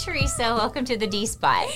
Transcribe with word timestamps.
Theresa. 0.00 0.54
Welcome 0.54 0.86
to 0.86 0.96
the 0.96 1.06
D 1.06 1.26
Spot. 1.26 1.68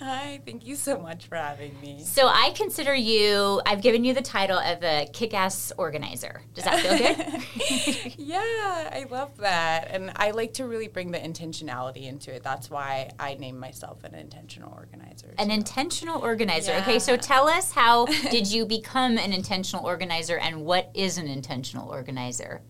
Hi, 0.00 0.38
thank 0.44 0.66
you 0.66 0.76
so 0.76 0.98
much 0.98 1.28
for 1.28 1.36
having 1.36 1.80
me. 1.80 2.04
So, 2.04 2.28
I 2.28 2.50
consider 2.54 2.94
you, 2.94 3.62
I've 3.64 3.80
given 3.80 4.04
you 4.04 4.12
the 4.12 4.20
title 4.20 4.58
of 4.58 4.82
a 4.82 5.08
kick 5.14 5.32
ass 5.32 5.72
organizer. 5.78 6.42
Does 6.52 6.64
that 6.64 6.80
feel 6.80 6.98
good? 6.98 8.14
yeah, 8.18 8.90
I 8.92 9.06
love 9.10 9.34
that. 9.38 9.88
And 9.90 10.12
I 10.16 10.32
like 10.32 10.52
to 10.54 10.66
really 10.66 10.88
bring 10.88 11.10
the 11.10 11.18
intentionality 11.18 12.06
into 12.06 12.34
it. 12.34 12.42
That's 12.42 12.68
why 12.68 13.12
I 13.18 13.34
name 13.36 13.58
myself 13.58 14.04
an 14.04 14.14
intentional 14.14 14.74
organizer. 14.74 15.34
An 15.38 15.50
intentional 15.50 16.20
organizer. 16.20 16.72
Yeah. 16.72 16.82
Okay, 16.82 16.98
so 16.98 17.16
tell 17.16 17.48
us 17.48 17.72
how 17.72 18.04
did 18.30 18.52
you 18.52 18.66
become 18.66 19.16
an 19.16 19.32
intentional 19.32 19.86
organizer 19.86 20.36
and 20.36 20.66
what 20.66 20.90
is 20.92 21.16
an 21.16 21.28
intentional 21.28 21.88
organizer? 21.88 22.60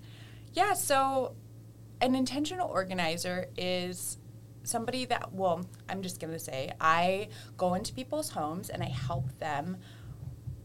Yeah, 0.52 0.74
so 0.74 1.34
an 2.00 2.14
intentional 2.14 2.68
organizer 2.68 3.48
is 3.56 4.18
somebody 4.62 5.04
that, 5.06 5.32
well, 5.32 5.64
I'm 5.88 6.02
just 6.02 6.20
going 6.20 6.32
to 6.32 6.38
say, 6.38 6.72
I 6.80 7.28
go 7.56 7.74
into 7.74 7.92
people's 7.92 8.30
homes 8.30 8.70
and 8.70 8.82
I 8.82 8.88
help 8.88 9.38
them 9.38 9.78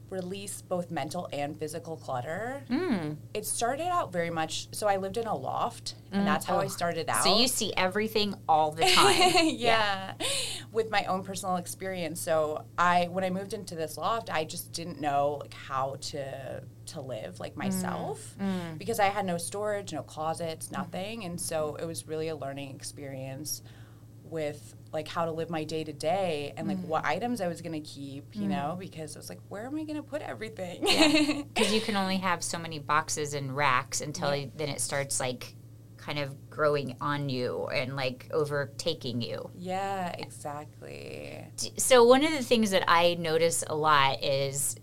release 0.10 0.62
both 0.62 0.92
mental 0.92 1.28
and 1.34 1.58
physical 1.58 1.98
clutter. 1.98 2.64
Mm. 2.70 3.18
It 3.34 3.46
started 3.46 3.88
out 3.88 4.12
very 4.12 4.30
much 4.30 4.68
so 4.72 4.88
I 4.88 4.98
lived 4.98 5.18
in 5.18 5.28
a 5.28 5.36
loft 5.36 5.96
and 6.12 6.22
mm. 6.22 6.26
that's 6.26 6.46
how 6.46 6.58
oh. 6.58 6.62
I 6.62 6.68
started 6.68 7.10
out. 7.10 7.24
So 7.24 7.38
you 7.38 7.48
see 7.48 7.74
everything 7.76 8.36
all 8.48 8.72
the 8.72 8.86
time. 8.94 9.16
yeah. 9.46 10.14
yeah. 10.20 10.28
With 10.72 10.90
my 10.92 11.06
own 11.06 11.24
personal 11.24 11.58
experience. 11.58 12.20
So 12.22 12.66
I 12.78 13.08
when 13.12 13.24
I 13.24 13.30
moved 13.30 13.54
into 13.54 13.76
this 13.76 13.98
loft, 13.98 14.30
I 14.32 14.46
just 14.46 14.72
didn't 14.72 15.00
know 15.02 15.40
like 15.42 15.54
how 15.54 15.98
to 16.02 16.64
to 16.88 17.02
live 17.02 17.40
like 17.40 17.58
myself 17.58 18.36
mm. 18.40 18.46
mm. 18.46 18.78
because 18.78 19.00
I 19.00 19.06
had 19.06 19.26
no 19.26 19.38
storage, 19.38 19.94
no 19.94 20.04
closets, 20.04 20.72
nothing. 20.72 21.26
And 21.26 21.40
so 21.40 21.76
it 21.76 21.86
was 21.86 22.08
really 22.08 22.28
a 22.28 22.36
learning 22.36 22.76
experience 22.76 23.64
with 24.26 24.76
like 24.92 25.08
how 25.08 25.26
to 25.26 25.32
live 25.32 25.50
my 25.50 25.64
day 25.64 25.84
to 25.84 25.94
day 25.94 26.54
and 26.56 26.68
like 26.68 26.78
mm. 26.78 26.86
what 26.86 27.06
items 27.06 27.42
I 27.42 27.48
was 27.48 27.62
going 27.62 27.74
to 27.74 27.88
keep, 27.88 28.36
you 28.36 28.44
mm. 28.44 28.50
know, 28.50 28.78
because 28.80 29.16
I 29.16 29.20
was 29.20 29.30
like, 29.30 29.40
where 29.50 29.66
am 29.66 29.76
I 29.76 29.84
going 29.84 29.98
to 29.98 30.04
put 30.04 30.22
everything? 30.22 30.82
Because 30.82 31.70
yeah. 31.70 31.76
you 31.76 31.82
can 31.82 31.96
only 31.98 32.18
have 32.18 32.44
so 32.44 32.58
many 32.58 32.80
boxes 32.80 33.34
and 33.34 33.56
racks 33.56 34.02
until 34.02 34.36
yeah. 34.36 34.48
then 34.56 34.70
it 34.70 34.80
starts 34.80 35.20
like 35.20 35.56
kind 35.98 36.20
of 36.20 36.50
growing 36.50 36.96
on 37.02 37.30
you 37.30 37.68
and 37.68 37.96
like 37.96 38.30
overtaking 38.32 39.22
you. 39.22 39.50
Yeah, 39.56 40.16
exactly. 40.18 41.44
So 41.78 42.04
one 42.04 42.24
of 42.24 42.32
the 42.32 42.44
things 42.44 42.72
that 42.72 42.84
I 42.88 43.16
notice 43.16 43.64
a 43.68 43.76
lot 43.76 44.24
is 44.24 44.76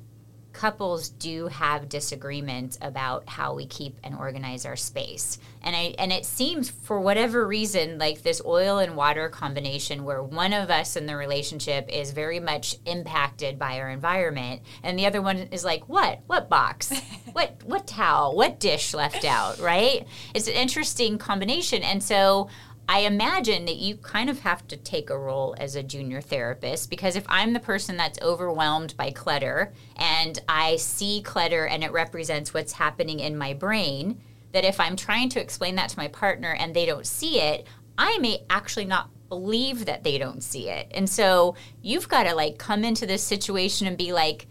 couples 0.53 1.09
do 1.09 1.49
have 1.49 1.89
disagreements 1.89 2.79
about 2.83 3.29
how 3.29 3.55
we 3.55 3.67
keep 3.67 3.99
and 4.05 4.15
organize 4.15 4.67
our 4.67 4.77
space. 4.77 5.39
And 5.63 5.75
I 5.75 5.95
and 5.99 6.13
it 6.13 6.25
seems 6.25 6.71
for 6.71 7.01
whatever 7.01 7.47
reason 7.47 7.99
like 7.99 8.23
this 8.23 8.43
oil 8.45 8.79
and 8.79 8.97
water 8.97 9.29
combination 9.29 10.05
where 10.05 10.23
one 10.23 10.53
of 10.53 10.71
us 10.71 10.97
in 10.97 11.07
the 11.07 11.17
relationship 11.17 11.89
is 11.89 12.11
very 12.11 12.41
much 12.41 12.77
impacted 12.85 13.59
by 13.59 13.79
our 13.79 13.91
environment 13.91 14.63
and 14.83 14.99
the 14.99 15.07
other 15.07 15.23
one 15.23 15.39
is 15.39 15.65
like, 15.65 15.89
"What? 15.89 16.21
What 16.27 16.49
box? 16.49 16.93
what 17.33 17.63
what 17.65 17.87
towel? 17.87 18.37
What 18.37 18.61
dish 18.61 18.95
left 18.95 19.25
out?" 19.25 19.59
right? 19.59 20.07
It's 20.35 20.49
an 20.49 20.55
interesting 20.55 21.19
combination. 21.19 21.83
And 21.83 22.03
so 22.03 22.49
I 22.89 23.01
imagine 23.01 23.65
that 23.67 23.77
you 23.77 23.97
kind 23.97 24.29
of 24.29 24.41
have 24.41 24.67
to 24.69 24.77
take 24.77 25.09
a 25.09 25.19
role 25.19 25.55
as 25.59 25.77
a 25.77 25.83
junior 25.83 26.21
therapist 26.21 26.91
because 26.91 27.17
if 27.17 27.25
I'm 27.29 27.53
the 27.53 27.61
person 27.61 27.97
that's 27.97 28.21
overwhelmed 28.21 28.97
by 28.97 29.11
clutter 29.11 29.73
and 29.97 30.39
I 30.49 30.77
see 30.77 31.23
clutter 31.23 31.67
and 31.67 31.85
it 31.85 31.93
represents 31.93 32.53
what's 32.53 32.73
happening 32.73 33.21
in 33.21 33.39
my 33.39 33.55
brain, 33.55 34.21
that 34.53 34.65
if 34.65 34.79
I'm 34.81 34.97
trying 34.97 35.29
to 35.31 35.41
explain 35.41 35.77
that 35.77 35.91
to 35.91 35.99
my 35.99 36.09
partner 36.09 36.53
and 36.53 36.75
they 36.75 36.85
don't 36.85 37.07
see 37.07 37.41
it, 37.41 37.67
I 37.97 38.19
may 38.19 38.45
actually 38.51 38.85
not 38.85 39.11
believe 39.29 39.87
that 39.87 40.05
they 40.05 40.19
don't 40.19 40.43
see 40.43 40.69
it. 40.69 40.89
And 40.91 41.09
so 41.09 41.55
you've 41.81 42.09
got 42.09 42.25
to 42.25 42.35
like 42.35 42.59
come 42.59 42.85
into 42.85 43.07
this 43.07 43.23
situation 43.23 43.87
and 43.87 43.97
be 43.97 44.13
like 44.13 44.47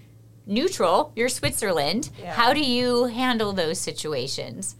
neutral, 0.48 1.12
you're 1.16 1.30
Switzerland. 1.30 2.10
Yeah. 2.20 2.34
How 2.34 2.54
do 2.54 2.62
you 2.62 3.06
handle 3.06 3.54
those 3.54 3.80
situations? 3.80 4.76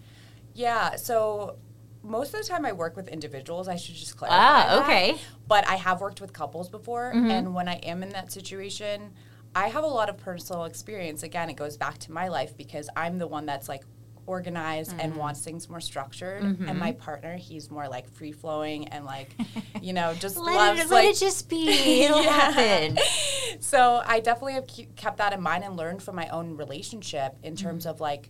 Yeah, 0.54 0.96
so 0.96 1.58
most 2.04 2.34
of 2.34 2.42
the 2.42 2.48
time 2.48 2.66
I 2.66 2.72
work 2.72 2.96
with 2.96 3.08
individuals. 3.08 3.68
I 3.68 3.76
should 3.76 3.96
just 3.96 4.18
clarify. 4.18 4.38
Ah, 4.40 4.84
okay. 4.84 5.12
That. 5.14 5.22
But 5.48 5.68
I 5.68 5.76
have 5.76 6.02
worked 6.02 6.22
with 6.22 6.34
couples 6.34 6.70
before, 6.70 7.12
mm-hmm. 7.14 7.30
and 7.30 7.54
when 7.54 7.68
I 7.68 7.76
am 7.76 8.04
in 8.04 8.10
that 8.10 8.32
situation, 8.32 9.14
I 9.54 9.68
have 9.68 9.84
a 9.84 9.88
lot 9.88 10.10
of 10.10 10.18
personal 10.18 10.66
experience. 10.66 11.24
Again, 11.24 11.50
it 11.50 11.56
goes 11.56 11.78
back 11.78 11.98
to 12.00 12.12
my 12.12 12.28
life 12.28 12.56
because 12.56 12.90
I'm 12.96 13.18
the 13.18 13.28
one 13.28 13.46
that's 13.46 13.68
like 13.68 13.84
organized 14.28 14.92
mm-hmm. 14.92 15.00
and 15.02 15.16
wants 15.16 15.42
things 15.42 15.70
more 15.70 15.82
structured 15.82 16.44
mm-hmm. 16.44 16.68
and 16.70 16.78
my 16.78 16.92
partner 16.92 17.36
he's 17.36 17.72
more 17.72 17.88
like 17.88 18.10
free 18.14 18.32
flowing 18.32 18.88
and 18.90 19.04
like 19.04 19.36
you 19.82 19.94
know 19.94 20.14
just 20.14 20.38
let 20.38 20.56
loves 20.56 20.80
it, 20.80 20.84
like, 20.84 20.92
let 20.92 21.06
it 21.06 21.18
just 21.18 21.50
be 21.50 21.68
it'll 22.04 22.22
happen 22.22 22.98
so 23.60 24.02
i 24.06 24.20
definitely 24.20 24.54
have 24.54 24.68
kept 24.96 25.18
that 25.18 25.34
in 25.34 25.42
mind 25.42 25.64
and 25.64 25.76
learned 25.76 26.04
from 26.04 26.16
my 26.16 26.28
own 26.30 26.56
relationship 26.56 27.36
in 27.44 27.56
terms 27.56 27.84
mm-hmm. 27.84 27.96
of 27.96 28.00
like 28.00 28.30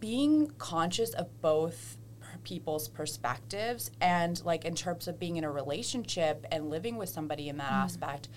being 0.00 0.50
conscious 0.56 1.10
of 1.10 1.28
both 1.42 1.98
people's 2.44 2.88
perspectives 2.88 3.90
and 4.00 4.44
like 4.44 4.64
in 4.64 4.74
terms 4.74 5.08
of 5.08 5.18
being 5.18 5.36
in 5.36 5.44
a 5.44 5.50
relationship 5.50 6.46
and 6.50 6.70
living 6.70 6.96
with 6.96 7.08
somebody 7.08 7.48
in 7.48 7.56
that 7.56 7.70
mm. 7.70 7.84
aspect 7.84 8.28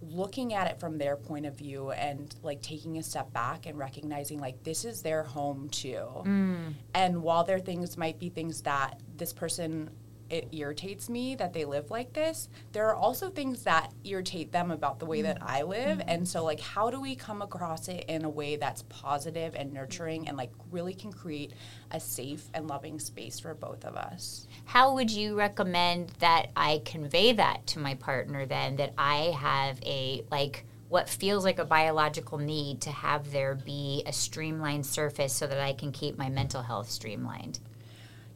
looking 0.00 0.52
at 0.52 0.66
it 0.66 0.80
from 0.80 0.98
their 0.98 1.16
point 1.16 1.46
of 1.46 1.56
view 1.56 1.92
and 1.92 2.34
like 2.42 2.60
taking 2.60 2.98
a 2.98 3.02
step 3.02 3.32
back 3.32 3.66
and 3.66 3.78
recognizing 3.78 4.38
like 4.40 4.62
this 4.64 4.84
is 4.84 5.02
their 5.02 5.22
home 5.22 5.68
too 5.70 6.06
mm. 6.24 6.72
and 6.94 7.22
while 7.22 7.44
there 7.44 7.60
things 7.60 7.96
might 7.96 8.18
be 8.18 8.28
things 8.28 8.62
that 8.62 9.00
this 9.16 9.32
person 9.32 9.88
it 10.32 10.48
irritates 10.50 11.10
me 11.10 11.34
that 11.34 11.52
they 11.52 11.66
live 11.66 11.90
like 11.90 12.14
this. 12.14 12.48
There 12.72 12.88
are 12.88 12.96
also 12.96 13.28
things 13.28 13.64
that 13.64 13.92
irritate 14.02 14.50
them 14.50 14.70
about 14.70 14.98
the 14.98 15.04
way 15.04 15.20
that 15.22 15.38
I 15.42 15.62
live. 15.62 15.98
Mm-hmm. 15.98 16.08
And 16.08 16.26
so, 16.26 16.42
like, 16.42 16.58
how 16.58 16.90
do 16.90 17.00
we 17.00 17.14
come 17.14 17.42
across 17.42 17.88
it 17.88 18.06
in 18.08 18.24
a 18.24 18.30
way 18.30 18.56
that's 18.56 18.82
positive 18.88 19.54
and 19.54 19.74
nurturing 19.74 20.26
and, 20.28 20.36
like, 20.38 20.50
really 20.70 20.94
can 20.94 21.12
create 21.12 21.52
a 21.90 22.00
safe 22.00 22.46
and 22.54 22.66
loving 22.66 22.98
space 22.98 23.38
for 23.38 23.52
both 23.54 23.84
of 23.84 23.94
us? 23.94 24.48
How 24.64 24.94
would 24.94 25.10
you 25.10 25.36
recommend 25.36 26.12
that 26.20 26.46
I 26.56 26.80
convey 26.84 27.34
that 27.34 27.66
to 27.68 27.78
my 27.78 27.94
partner 27.94 28.46
then? 28.46 28.76
That 28.76 28.94
I 28.96 29.36
have 29.38 29.78
a, 29.84 30.24
like, 30.30 30.64
what 30.88 31.10
feels 31.10 31.44
like 31.44 31.58
a 31.58 31.64
biological 31.64 32.38
need 32.38 32.80
to 32.82 32.90
have 32.90 33.32
there 33.32 33.54
be 33.54 34.02
a 34.06 34.12
streamlined 34.12 34.86
surface 34.86 35.34
so 35.34 35.46
that 35.46 35.60
I 35.60 35.74
can 35.74 35.92
keep 35.92 36.16
my 36.16 36.30
mental 36.30 36.62
health 36.62 36.90
streamlined? 36.90 37.60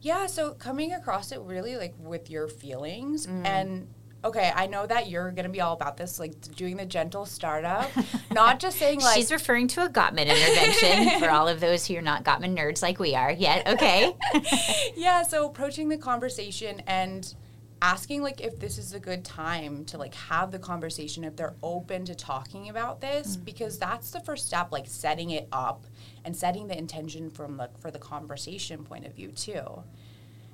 Yeah, 0.01 0.27
so 0.27 0.51
coming 0.53 0.93
across 0.93 1.31
it 1.31 1.39
really 1.41 1.75
like 1.75 1.95
with 1.99 2.29
your 2.29 2.47
feelings 2.47 3.27
mm. 3.27 3.45
and 3.45 3.87
okay, 4.23 4.51
I 4.53 4.67
know 4.67 4.85
that 4.85 5.09
you're 5.09 5.31
going 5.31 5.45
to 5.45 5.51
be 5.51 5.61
all 5.61 5.73
about 5.73 5.97
this, 5.97 6.19
like 6.19 6.33
doing 6.55 6.77
the 6.77 6.85
gentle 6.85 7.25
startup, 7.25 7.89
not 8.31 8.59
just 8.59 8.77
saying 8.77 8.99
like. 9.01 9.15
She's 9.15 9.31
referring 9.31 9.67
to 9.69 9.85
a 9.85 9.89
Gottman 9.89 10.27
intervention 10.27 11.19
for 11.19 11.29
all 11.29 11.47
of 11.47 11.59
those 11.59 11.87
who 11.87 11.95
are 11.95 12.01
not 12.01 12.23
Gottman 12.23 12.57
nerds 12.57 12.81
like 12.81 12.99
we 12.99 13.15
are 13.15 13.31
yet. 13.31 13.67
Okay. 13.67 14.13
yeah, 14.95 15.23
so 15.23 15.45
approaching 15.47 15.89
the 15.89 15.97
conversation 15.97 16.81
and 16.87 17.33
asking 17.81 18.23
like 18.23 18.41
if 18.41 18.59
this 18.59 18.79
is 18.79 18.93
a 18.93 18.99
good 18.99 19.23
time 19.23 19.85
to 19.85 19.99
like 19.99 20.15
have 20.15 20.51
the 20.51 20.57
conversation 20.57 21.23
if 21.23 21.35
they're 21.35 21.53
open 21.61 22.03
to 22.03 22.15
talking 22.15 22.69
about 22.69 22.99
this 23.01 23.37
mm. 23.37 23.45
because 23.45 23.77
that's 23.77 24.09
the 24.09 24.19
first 24.21 24.47
step 24.47 24.71
like 24.71 24.87
setting 24.87 25.29
it 25.29 25.47
up 25.51 25.85
and 26.27 26.37
setting 26.37 26.67
the 26.67 26.77
intention 26.77 27.31
from 27.31 27.57
the 27.57 27.71
for 27.79 27.89
the 27.89 27.97
conversation 27.97 28.83
point 28.83 29.07
of 29.07 29.15
view 29.15 29.31
too. 29.31 29.83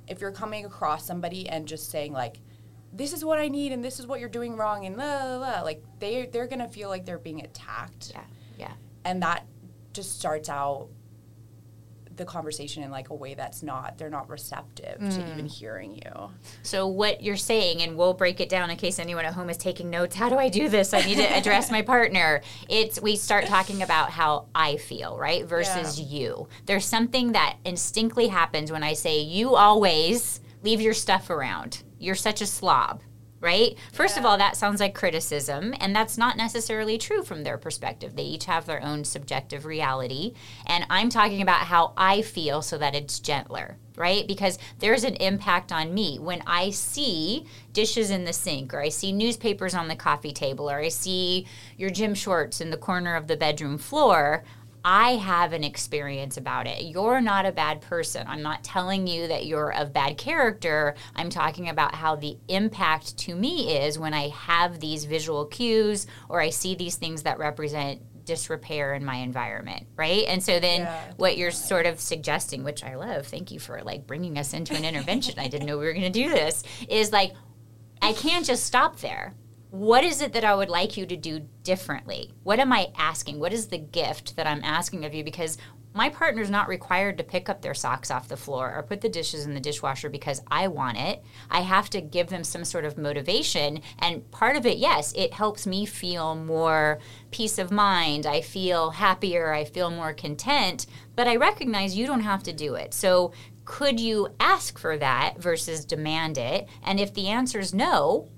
If 0.08 0.22
you're 0.22 0.32
coming 0.32 0.64
across 0.64 1.06
somebody 1.06 1.50
and 1.50 1.68
just 1.68 1.92
saying 1.92 2.14
like 2.14 2.40
this 2.94 3.12
is 3.12 3.26
what 3.26 3.40
I 3.40 3.50
need 3.50 3.74
and 3.74 3.84
this 3.84 4.00
is 4.00 4.08
what 4.08 4.22
you're 4.22 4.30
doing 4.30 4.56
wrong 4.56 4.86
and 4.86 4.96
blah, 4.96 5.20
blah, 5.20 5.38
blah, 5.40 5.62
like 5.64 5.84
they 6.00 6.28
they're 6.28 6.48
gonna 6.48 6.70
feel 6.70 6.88
like 6.88 7.06
they're 7.06 7.18
being 7.18 7.44
attacked. 7.44 8.12
Yeah 8.14 8.24
yeah. 8.58 8.74
And 9.06 9.22
that 9.24 9.46
just 9.94 10.18
starts 10.20 10.50
out 10.50 10.88
the 12.16 12.26
conversation 12.26 12.84
in 12.84 12.92
like 12.92 13.10
a 13.10 13.16
way 13.16 13.34
that's 13.34 13.64
not 13.64 13.98
they're 13.98 14.10
not 14.10 14.30
receptive 14.30 15.00
mm. 15.00 15.16
to 15.16 15.32
even 15.32 15.46
hearing 15.46 15.96
you. 15.96 16.30
So 16.62 16.88
what 16.88 17.24
you're 17.24 17.38
saying 17.38 17.82
and 17.82 17.98
we'll 17.98 18.14
break 18.14 18.40
it 18.40 18.50
down 18.50 18.70
in 18.70 18.78
case 18.78 19.00
anyone 19.00 19.26
at 19.26 19.34
home 19.34 19.50
is 19.50 19.58
taking 19.58 19.90
notes. 19.90 20.16
How 20.16 20.30
do 20.30 20.38
I 20.38 20.50
do 20.50 20.70
this? 20.70 20.94
I 20.94 21.02
need 21.02 21.16
to 21.16 21.36
address 21.36 21.72
my 21.72 21.82
partner. 21.94 22.42
It's 22.70 23.02
we 23.02 23.16
start 23.16 23.46
talking 23.46 23.82
about 23.82 24.10
how 24.10 24.48
I 24.54 24.78
feel, 24.78 25.18
right? 25.18 25.46
Versus 25.46 26.00
yeah. 26.00 26.20
you. 26.20 26.48
There's 26.66 26.86
something 26.86 27.34
that 27.34 27.58
instinctively 27.66 28.28
happens 28.28 28.72
when 28.72 28.84
I 28.84 28.94
say 28.94 29.22
you 29.22 29.56
always 29.56 30.42
leave 30.62 30.82
your 30.82 30.94
stuff 30.94 31.30
around. 31.30 31.84
You're 32.00 32.16
such 32.16 32.42
a 32.42 32.46
slob 32.46 33.02
right? 33.44 33.76
First 33.92 34.16
yeah. 34.16 34.22
of 34.22 34.26
all, 34.26 34.38
that 34.38 34.56
sounds 34.56 34.80
like 34.80 34.96
criticism, 34.96 35.76
and 35.82 35.94
that's 35.94 36.18
not 36.18 36.38
necessarily 36.38 36.98
true 36.98 37.24
from 37.24 37.44
their 37.44 37.58
perspective. 37.58 38.16
They 38.16 38.24
each 38.24 38.46
have 38.46 38.66
their 38.66 38.82
own 38.82 39.04
subjective 39.04 39.66
reality. 39.66 40.34
And 40.66 40.86
I'm 40.90 41.10
talking 41.10 41.42
about 41.42 41.68
how 41.68 41.92
I 41.98 42.22
feel 42.22 42.62
so 42.62 42.78
that 42.78 42.96
it's 42.96 43.20
gentler, 43.20 43.78
right? 43.98 44.26
Because 44.26 44.58
there's 44.80 45.04
an 45.04 45.16
impact 45.16 45.74
on 45.74 45.94
me. 45.94 46.20
When 46.20 46.42
I 46.48 46.70
see 46.70 47.46
dishes 47.74 48.10
in 48.12 48.24
the 48.24 48.32
sink, 48.32 48.74
or 48.74 48.80
I 48.80 48.88
see 48.88 49.12
newspapers 49.12 49.76
on 49.76 49.90
the 49.90 49.96
coffee 49.96 50.32
table, 50.32 50.72
or 50.72 50.80
I 50.80 50.88
see 50.88 51.46
your 51.78 51.90
gym 51.90 52.16
shorts 52.16 52.62
in 52.62 52.70
the 52.70 52.78
corner 52.78 53.14
of 53.16 53.28
the 53.28 53.36
bedroom 53.36 53.78
floor, 53.78 54.46
I 54.86 55.12
have 55.12 55.54
an 55.54 55.64
experience 55.64 56.36
about 56.36 56.68
it. 56.68 56.84
You're 56.84 57.22
not 57.22 57.46
a 57.46 57.52
bad 57.52 57.82
person. 57.82 58.28
I'm 58.28 58.42
not 58.42 58.64
telling 58.64 59.08
you 59.08 59.28
that 59.28 59.46
you're 59.46 59.74
of 59.74 59.94
bad 59.94 60.18
character. 60.18 60.96
I'm 61.16 61.30
talking 61.30 61.70
about 61.70 61.96
how 61.96 62.16
the 62.18 62.38
impact 62.50 63.18
to 63.20 63.36
me 63.36 63.78
is 63.78 63.98
when 63.98 64.14
I 64.14 64.30
have 64.30 64.80
these 64.80 65.06
visual 65.06 65.46
cues 65.46 66.06
or 66.28 66.42
I 66.42 66.50
see 66.50 66.76
these 66.76 66.96
things 66.96 67.24
that 67.24 67.40
represent 67.40 68.02
disrepair 68.26 68.94
in 68.94 69.04
my 69.04 69.16
environment, 69.16 69.88
right? 69.96 70.26
And 70.28 70.42
so 70.42 70.60
then 70.60 70.82
Yeah, 70.82 71.12
what 71.18 71.38
you're 71.38 71.52
sort 71.52 71.86
of 71.86 72.00
suggesting, 72.00 72.64
which 72.64 72.84
I 72.84 72.96
love, 72.96 73.28
thank 73.28 73.52
you 73.52 73.60
for 73.60 73.82
like 73.84 74.08
bringing 74.08 74.38
us 74.38 74.54
into 74.54 74.76
an 74.76 74.86
intervention. 74.86 75.40
I 75.40 75.48
didn't 75.48 75.68
know 75.68 75.78
we 75.78 75.86
were 75.86 75.94
going 75.94 76.12
to 76.12 76.24
do 76.24 76.30
this, 76.30 76.64
is 76.90 77.12
like 77.12 77.34
I 78.02 78.14
can't 78.14 78.46
just 78.46 78.66
stop 78.66 79.00
there. 79.00 79.34
What 79.74 80.04
is 80.04 80.22
it 80.22 80.34
that 80.34 80.44
I 80.44 80.54
would 80.54 80.70
like 80.70 80.98
you 80.98 81.08
to 81.08 81.18
do 81.18 81.48
differently? 81.64 82.32
What 82.44 82.60
am 82.60 82.72
I 82.72 82.92
asking? 82.96 83.40
What 83.40 83.54
is 83.54 83.70
the 83.70 83.80
gift 83.80 84.36
that 84.36 84.46
I'm 84.46 84.64
asking 84.64 85.04
of 85.04 85.16
you? 85.16 85.24
Because 85.24 85.58
my 85.96 86.10
partner's 86.10 86.52
not 86.52 86.68
required 86.68 87.18
to 87.18 87.24
pick 87.24 87.50
up 87.50 87.64
their 87.64 87.74
socks 87.74 88.12
off 88.12 88.28
the 88.28 88.38
floor 88.38 88.72
or 88.72 88.84
put 88.84 89.02
the 89.02 89.10
dishes 89.10 89.48
in 89.48 89.56
the 89.56 89.60
dishwasher 89.60 90.12
because 90.12 90.44
I 90.46 90.68
want 90.68 91.00
it. 91.00 91.24
I 91.50 91.62
have 91.62 91.90
to 91.90 92.02
give 92.02 92.28
them 92.28 92.44
some 92.44 92.66
sort 92.66 92.86
of 92.86 93.00
motivation. 93.00 93.82
And 93.98 94.30
part 94.30 94.58
of 94.58 94.68
it, 94.68 94.78
yes, 94.78 95.12
it 95.14 95.34
helps 95.34 95.66
me 95.66 95.88
feel 95.88 96.36
more 96.36 97.00
peace 97.32 97.58
of 97.58 97.72
mind. 97.72 98.28
I 98.28 98.42
feel 98.42 98.92
happier. 98.92 99.54
I 99.54 99.66
feel 99.66 99.90
more 99.90 100.14
content. 100.14 100.86
But 101.16 101.28
I 101.28 101.38
recognize 101.38 101.98
you 101.98 102.06
don't 102.06 102.22
have 102.22 102.44
to 102.44 102.54
do 102.54 102.76
it. 102.76 102.94
So 102.94 103.34
could 103.66 104.00
you 104.00 104.28
ask 104.40 104.78
for 104.78 104.98
that 104.98 105.40
versus 105.40 105.84
demand 105.84 106.38
it? 106.38 106.70
And 106.84 107.00
if 107.00 107.16
the 107.16 107.30
answer 107.30 107.58
is 107.58 107.74
no, 107.74 108.30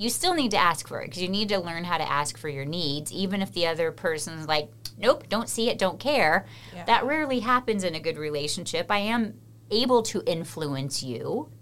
you 0.00 0.08
still 0.08 0.34
need 0.34 0.50
to 0.50 0.56
ask 0.56 0.88
for 0.88 1.02
it 1.02 1.08
because 1.08 1.20
you 1.20 1.28
need 1.28 1.50
to 1.50 1.58
learn 1.58 1.84
how 1.84 1.98
to 1.98 2.10
ask 2.10 2.38
for 2.38 2.48
your 2.48 2.64
needs, 2.64 3.12
even 3.12 3.42
if 3.42 3.52
the 3.52 3.66
other 3.66 3.92
person's 3.92 4.48
like, 4.48 4.70
nope, 4.96 5.28
don't 5.28 5.46
see 5.46 5.68
it, 5.68 5.76
don't 5.76 6.00
care. 6.00 6.46
Yeah. 6.74 6.84
That 6.86 7.04
rarely 7.04 7.40
happens 7.40 7.84
in 7.84 7.94
a 7.94 8.00
good 8.00 8.16
relationship. 8.16 8.86
I 8.88 8.96
am 8.96 9.34
able 9.70 10.02
to 10.04 10.22
influence 10.24 11.02
you 11.02 11.52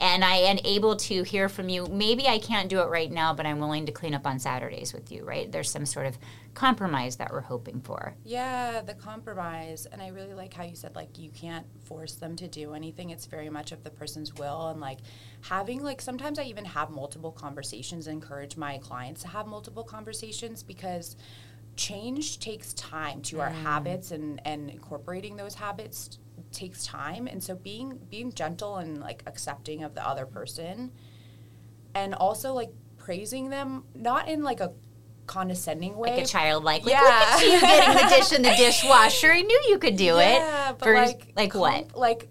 and 0.00 0.24
I 0.24 0.36
am 0.36 0.58
able 0.64 0.96
to 0.96 1.22
hear 1.22 1.48
from 1.48 1.68
you. 1.68 1.86
Maybe 1.86 2.28
I 2.28 2.38
can't 2.38 2.68
do 2.68 2.80
it 2.80 2.88
right 2.88 3.10
now, 3.10 3.34
but 3.34 3.46
I'm 3.46 3.58
willing 3.58 3.86
to 3.86 3.92
clean 3.92 4.14
up 4.14 4.26
on 4.26 4.38
Saturdays 4.38 4.92
with 4.92 5.10
you, 5.10 5.24
right? 5.24 5.50
There's 5.50 5.70
some 5.70 5.86
sort 5.86 6.06
of 6.06 6.18
compromise 6.54 7.16
that 7.16 7.32
we're 7.32 7.40
hoping 7.40 7.80
for. 7.80 8.14
Yeah, 8.24 8.80
the 8.80 8.94
compromise. 8.94 9.86
And 9.90 10.00
I 10.00 10.08
really 10.08 10.34
like 10.34 10.54
how 10.54 10.64
you 10.64 10.76
said, 10.76 10.94
like, 10.94 11.18
you 11.18 11.30
can't 11.30 11.66
force 11.84 12.14
them 12.14 12.36
to 12.36 12.48
do 12.48 12.74
anything. 12.74 13.10
It's 13.10 13.26
very 13.26 13.50
much 13.50 13.72
of 13.72 13.84
the 13.84 13.90
person's 13.90 14.34
will. 14.34 14.68
And, 14.68 14.80
like, 14.80 14.98
having, 15.42 15.82
like, 15.82 16.00
sometimes 16.00 16.38
I 16.38 16.44
even 16.44 16.64
have 16.64 16.90
multiple 16.90 17.32
conversations 17.32 18.06
encourage 18.06 18.56
my 18.56 18.78
clients 18.78 19.22
to 19.22 19.28
have 19.28 19.46
multiple 19.46 19.84
conversations 19.84 20.62
because 20.62 21.16
change 21.78 22.40
takes 22.40 22.74
time 22.74 23.22
to 23.22 23.40
our 23.40 23.50
mm. 23.50 23.62
habits 23.62 24.10
and, 24.10 24.42
and 24.44 24.68
incorporating 24.68 25.36
those 25.36 25.54
habits 25.54 26.18
takes 26.52 26.84
time. 26.84 27.26
And 27.28 27.42
so 27.42 27.54
being 27.54 27.98
being 28.10 28.32
gentle 28.32 28.76
and 28.76 29.00
like 29.00 29.22
accepting 29.26 29.84
of 29.84 29.94
the 29.94 30.06
other 30.06 30.26
person 30.26 30.90
and 31.94 32.14
also 32.14 32.52
like 32.52 32.70
praising 32.96 33.48
them, 33.48 33.84
not 33.94 34.28
in 34.28 34.42
like 34.42 34.60
a 34.60 34.72
condescending 35.26 35.96
way. 35.96 36.16
Like 36.16 36.24
a 36.24 36.26
child, 36.26 36.64
like, 36.64 36.84
like 36.84 36.92
Yeah. 36.92 37.34
at 37.34 37.40
you 37.42 37.60
getting 37.60 37.94
the 37.94 38.16
dish 38.16 38.32
in 38.32 38.42
the 38.42 38.54
dishwasher. 38.58 39.32
I 39.32 39.42
knew 39.42 39.62
you 39.68 39.78
could 39.78 39.96
do 39.96 40.16
Yeah, 40.16 40.70
it. 40.70 40.78
but 40.78 40.84
Vers- 40.84 41.08
like 41.08 41.32
like 41.36 41.54
what? 41.54 41.96
Like 41.96 42.28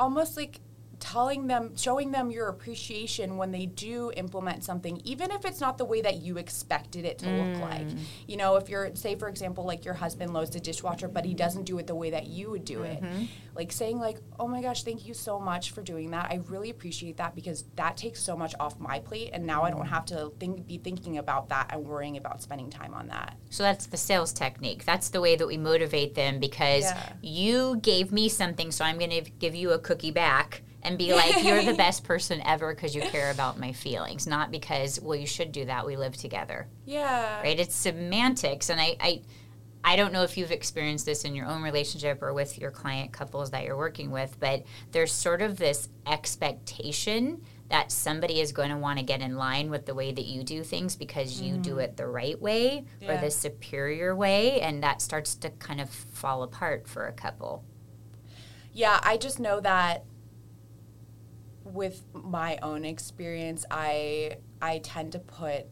almost 0.00 0.36
like 0.36 0.60
telling 1.02 1.48
them, 1.48 1.76
showing 1.76 2.12
them 2.12 2.30
your 2.30 2.46
appreciation 2.48 3.36
when 3.36 3.50
they 3.50 3.66
do 3.66 4.12
implement 4.16 4.62
something, 4.62 5.00
even 5.02 5.32
if 5.32 5.44
it's 5.44 5.60
not 5.60 5.76
the 5.76 5.84
way 5.84 6.00
that 6.00 6.22
you 6.22 6.36
expected 6.38 7.04
it 7.04 7.18
to 7.18 7.28
look 7.28 7.60
like. 7.60 7.88
Mm. 7.88 7.98
You 8.28 8.36
know, 8.36 8.54
if 8.54 8.68
you're, 8.68 8.94
say, 8.94 9.16
for 9.16 9.28
example, 9.28 9.64
like 9.64 9.84
your 9.84 9.94
husband 9.94 10.32
loads 10.32 10.50
the 10.50 10.60
dishwasher, 10.60 11.08
but 11.08 11.24
he 11.24 11.34
doesn't 11.34 11.64
do 11.64 11.76
it 11.78 11.88
the 11.88 11.94
way 11.96 12.10
that 12.10 12.28
you 12.28 12.50
would 12.50 12.64
do 12.64 12.78
Mm-hmm. 12.78 13.04
it. 13.22 13.28
Like 13.54 13.72
saying, 13.72 13.98
like, 13.98 14.18
oh 14.40 14.46
my 14.48 14.62
gosh, 14.62 14.82
thank 14.84 15.04
you 15.06 15.12
so 15.12 15.38
much 15.38 15.72
for 15.72 15.82
doing 15.82 16.12
that. 16.12 16.26
I 16.30 16.40
really 16.48 16.70
appreciate 16.70 17.16
that 17.18 17.34
because 17.34 17.64
that 17.76 17.96
takes 17.96 18.22
so 18.22 18.34
much 18.36 18.54
off 18.60 18.78
my 18.78 19.00
plate, 19.00 19.30
and 19.32 19.44
now 19.44 19.62
I 19.64 19.70
don't 19.70 19.86
have 19.86 20.06
to 20.06 20.32
think, 20.38 20.66
be 20.68 20.78
thinking 20.78 21.18
about 21.18 21.48
that 21.50 21.66
and 21.72 21.84
worrying 21.84 22.16
about 22.16 22.40
spending 22.42 22.70
time 22.70 22.94
on 22.94 23.08
that. 23.08 23.36
So 23.50 23.62
that's 23.64 23.86
the 23.86 23.96
sales 23.98 24.32
technique. 24.32 24.84
That's 24.86 25.10
the 25.10 25.20
way 25.20 25.36
that 25.36 25.46
we 25.46 25.58
motivate 25.58 26.14
them 26.14 26.38
because 26.38 26.84
Yeah. 26.84 27.12
you 27.20 27.76
gave 27.82 28.10
me 28.12 28.28
something, 28.30 28.70
so 28.70 28.84
I'm 28.84 28.98
going 28.98 29.10
to 29.10 29.30
give 29.38 29.54
you 29.54 29.72
a 29.72 29.78
cookie 29.78 30.12
back 30.12 30.62
and 30.82 30.98
be 30.98 31.14
like, 31.14 31.44
you're 31.44 31.62
the 31.62 31.74
best 31.76 32.04
person 32.04 32.42
ever 32.44 32.74
because 32.74 32.94
you 32.94 33.02
care 33.02 33.30
about 33.30 33.58
my 33.58 33.72
feelings, 33.72 34.26
not 34.26 34.50
because, 34.50 35.00
well, 35.00 35.16
you 35.16 35.26
should 35.26 35.52
do 35.52 35.64
that. 35.64 35.86
We 35.86 35.96
live 35.96 36.16
together, 36.16 36.66
Yeah. 36.86 37.40
right? 37.40 37.58
It's 37.58 37.74
semantics. 37.74 38.68
And 38.68 38.80
I, 38.80 38.96
I, 39.00 39.22
I 39.84 39.96
don't 39.96 40.12
know 40.12 40.22
if 40.22 40.36
you've 40.36 40.50
experienced 40.50 41.06
this 41.06 41.24
in 41.24 41.34
your 41.34 41.46
own 41.46 41.62
relationship 41.62 42.22
or 42.22 42.32
with 42.32 42.58
your 42.58 42.70
client 42.70 43.12
couples 43.12 43.50
that 43.50 43.64
you're 43.64 43.76
working 43.76 44.10
with, 44.10 44.36
but 44.40 44.64
there's 44.90 45.12
sort 45.12 45.42
of 45.42 45.56
this 45.56 45.88
expectation 46.06 47.42
that 47.68 47.90
somebody 47.90 48.40
is 48.40 48.52
going 48.52 48.68
to 48.68 48.76
want 48.76 48.98
to 48.98 49.04
get 49.04 49.22
in 49.22 49.36
line 49.36 49.70
with 49.70 49.86
the 49.86 49.94
way 49.94 50.12
that 50.12 50.26
you 50.26 50.44
do 50.44 50.62
things 50.62 50.94
because 50.94 51.40
you 51.40 51.56
do 51.56 51.70
mm-hmm. 51.70 51.80
it 51.80 51.96
the 51.96 52.06
right 52.06 52.40
way 52.40 52.84
or 53.08 53.16
the 53.16 53.30
superior 53.30 54.14
way 54.14 54.60
and 54.60 54.82
that 54.82 55.00
starts 55.00 55.34
to 55.36 55.48
kind 55.48 55.80
of 55.80 55.88
fall 55.88 56.42
apart 56.42 56.86
for 56.86 57.06
a 57.06 57.12
couple. 57.12 57.64
Yeah, 58.74 59.00
I 59.02 59.16
just 59.16 59.40
know 59.40 59.60
that 59.60 60.04
with 61.72 62.04
my 62.12 62.58
own 62.62 62.84
experience, 62.84 63.64
I 63.70 64.36
I 64.60 64.78
tend 64.78 65.12
to 65.12 65.18
put 65.18 65.66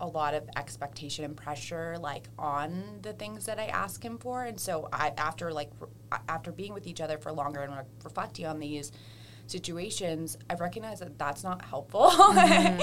a 0.00 0.06
lot 0.06 0.34
of 0.34 0.48
expectation 0.56 1.24
and 1.24 1.36
pressure 1.36 1.96
like 1.98 2.28
on 2.38 2.98
the 3.02 3.12
things 3.12 3.46
that 3.46 3.60
I 3.60 3.66
ask 3.66 4.04
him 4.04 4.18
for, 4.18 4.44
and 4.44 4.58
so 4.58 4.88
I 4.92 5.12
after 5.16 5.52
like 5.52 5.70
after 6.28 6.52
being 6.52 6.74
with 6.74 6.86
each 6.86 7.00
other 7.00 7.18
for 7.18 7.32
longer 7.32 7.60
and 7.60 7.74
reflecting 8.02 8.46
on 8.46 8.58
these 8.58 8.92
situations, 9.46 10.38
I've 10.48 10.60
recognized 10.60 11.02
that 11.02 11.18
that's 11.18 11.44
not 11.44 11.62
helpful. 11.64 12.10
Mm-hmm. 12.10 12.80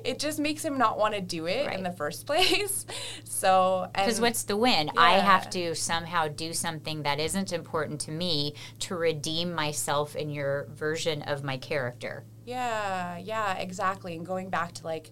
it 0.04 0.18
just 0.18 0.38
makes 0.38 0.64
him 0.64 0.78
not 0.78 0.98
want 0.98 1.14
to 1.14 1.20
do 1.20 1.46
it 1.46 1.66
Right. 1.66 1.76
in 1.78 1.84
the 1.84 1.92
first 1.92 2.26
place. 2.26 2.86
So 3.24 3.88
Because 3.94 4.20
what's 4.20 4.42
the 4.44 4.56
win? 4.56 4.90
I 4.96 5.18
have 5.18 5.48
to 5.50 5.74
somehow 5.74 6.28
do 6.28 6.52
something 6.52 7.02
that 7.02 7.20
isn't 7.20 7.52
important 7.52 8.00
to 8.02 8.10
me 8.10 8.54
to 8.80 8.96
redeem 8.96 9.52
myself 9.54 10.16
in 10.16 10.30
your 10.30 10.66
version 10.74 11.22
of 11.22 11.44
my 11.44 11.56
character. 11.56 12.24
Yeah, 12.44 13.18
yeah, 13.18 13.54
exactly. 13.58 14.16
And 14.16 14.24
going 14.26 14.50
back 14.50 14.72
to 14.74 14.84
like 14.84 15.10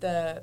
the 0.00 0.42